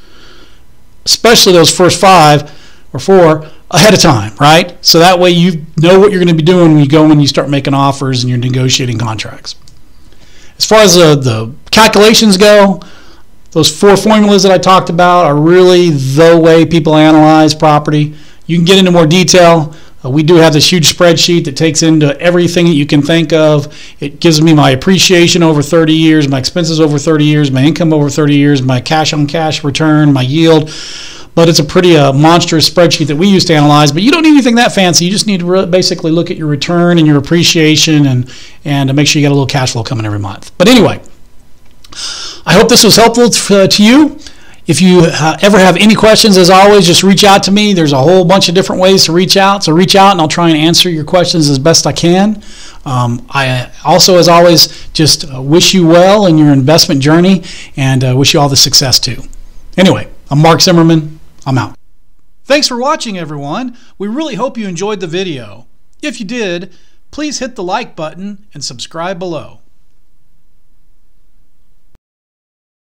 especially 1.04 1.52
those 1.52 1.76
first 1.76 2.00
five 2.00 2.48
or 2.92 3.00
four 3.00 3.50
ahead 3.70 3.92
of 3.92 4.00
time, 4.00 4.34
right? 4.40 4.82
So 4.84 4.98
that 4.98 5.18
way 5.18 5.30
you 5.30 5.66
know 5.76 5.98
what 5.98 6.10
you're 6.10 6.24
going 6.24 6.34
to 6.34 6.42
be 6.42 6.42
doing 6.42 6.72
when 6.72 6.78
you 6.78 6.88
go 6.88 7.10
and 7.10 7.20
you 7.20 7.28
start 7.28 7.50
making 7.50 7.74
offers 7.74 8.22
and 8.22 8.30
you're 8.30 8.38
negotiating 8.38 8.98
contracts. 8.98 9.56
As 10.56 10.64
far 10.64 10.80
as 10.80 10.96
uh, 10.96 11.14
the 11.14 11.54
calculations 11.70 12.36
go, 12.36 12.80
those 13.52 13.74
four 13.76 13.96
formulas 13.96 14.42
that 14.42 14.52
I 14.52 14.58
talked 14.58 14.90
about 14.90 15.26
are 15.26 15.36
really 15.36 15.90
the 15.90 16.38
way 16.38 16.66
people 16.66 16.96
analyze 16.96 17.54
property. 17.54 18.14
You 18.46 18.56
can 18.56 18.64
get 18.64 18.78
into 18.78 18.90
more 18.90 19.06
detail. 19.06 19.74
Uh, 20.04 20.10
we 20.10 20.22
do 20.22 20.36
have 20.36 20.52
this 20.52 20.70
huge 20.70 20.94
spreadsheet 20.96 21.44
that 21.44 21.56
takes 21.56 21.82
into 21.82 22.18
everything 22.20 22.66
that 22.66 22.74
you 22.74 22.86
can 22.86 23.02
think 23.02 23.32
of. 23.32 23.74
It 24.00 24.20
gives 24.20 24.40
me 24.40 24.54
my 24.54 24.70
appreciation 24.70 25.42
over 25.42 25.62
30 25.62 25.92
years, 25.92 26.28
my 26.28 26.38
expenses 26.38 26.80
over 26.80 26.98
30 26.98 27.24
years, 27.24 27.50
my 27.50 27.62
income 27.62 27.92
over 27.92 28.08
30 28.08 28.36
years, 28.36 28.62
my 28.62 28.80
cash 28.80 29.12
on 29.12 29.26
cash 29.26 29.64
return, 29.64 30.12
my 30.12 30.22
yield 30.22 30.70
but 31.34 31.48
it's 31.48 31.58
a 31.58 31.64
pretty 31.64 31.96
uh, 31.96 32.12
monstrous 32.12 32.68
spreadsheet 32.68 33.06
that 33.08 33.16
we 33.16 33.28
use 33.28 33.44
to 33.46 33.54
analyze. 33.54 33.92
But 33.92 34.02
you 34.02 34.10
don't 34.10 34.22
need 34.22 34.32
anything 34.32 34.56
that 34.56 34.72
fancy. 34.72 35.04
You 35.04 35.10
just 35.10 35.26
need 35.26 35.40
to 35.40 35.46
re- 35.46 35.66
basically 35.66 36.10
look 36.10 36.30
at 36.30 36.36
your 36.36 36.48
return 36.48 36.98
and 36.98 37.06
your 37.06 37.18
appreciation 37.18 38.06
and 38.06 38.32
and 38.64 38.94
make 38.94 39.06
sure 39.06 39.20
you 39.20 39.24
get 39.24 39.32
a 39.32 39.34
little 39.34 39.46
cash 39.46 39.72
flow 39.72 39.82
coming 39.82 40.06
every 40.06 40.18
month. 40.18 40.56
But 40.58 40.68
anyway, 40.68 41.00
I 42.46 42.54
hope 42.54 42.68
this 42.68 42.84
was 42.84 42.96
helpful 42.96 43.28
to, 43.28 43.62
uh, 43.62 43.66
to 43.66 43.84
you. 43.84 44.18
If 44.66 44.82
you 44.82 45.00
uh, 45.04 45.38
ever 45.40 45.58
have 45.58 45.78
any 45.78 45.94
questions, 45.94 46.36
as 46.36 46.50
always, 46.50 46.86
just 46.86 47.02
reach 47.02 47.24
out 47.24 47.42
to 47.44 47.50
me. 47.50 47.72
There's 47.72 47.92
a 47.92 47.98
whole 47.98 48.22
bunch 48.26 48.50
of 48.50 48.54
different 48.54 48.82
ways 48.82 49.06
to 49.06 49.12
reach 49.12 49.38
out. 49.38 49.64
So 49.64 49.72
reach 49.72 49.96
out 49.96 50.12
and 50.12 50.20
I'll 50.20 50.28
try 50.28 50.50
and 50.50 50.58
answer 50.58 50.90
your 50.90 51.04
questions 51.04 51.48
as 51.48 51.58
best 51.58 51.86
I 51.86 51.92
can. 51.92 52.42
Um, 52.84 53.26
I 53.30 53.70
also, 53.82 54.18
as 54.18 54.28
always, 54.28 54.88
just 54.92 55.30
uh, 55.32 55.40
wish 55.40 55.72
you 55.72 55.86
well 55.86 56.26
in 56.26 56.36
your 56.36 56.52
investment 56.52 57.00
journey 57.00 57.44
and 57.78 58.04
uh, 58.04 58.14
wish 58.14 58.34
you 58.34 58.40
all 58.40 58.50
the 58.50 58.56
success 58.56 59.00
too. 59.00 59.22
Anyway, 59.78 60.06
I'm 60.30 60.42
Mark 60.42 60.60
Zimmerman. 60.60 61.17
I'm 61.48 61.56
out. 61.56 61.78
Thanks 62.44 62.68
for 62.68 62.76
watching, 62.76 63.16
everyone. 63.16 63.74
We 63.96 64.06
really 64.06 64.34
hope 64.34 64.58
you 64.58 64.68
enjoyed 64.68 65.00
the 65.00 65.06
video. 65.06 65.66
If 66.02 66.20
you 66.20 66.26
did, 66.26 66.74
please 67.10 67.38
hit 67.38 67.56
the 67.56 67.62
like 67.62 67.96
button 67.96 68.46
and 68.52 68.62
subscribe 68.62 69.18
below. 69.18 69.60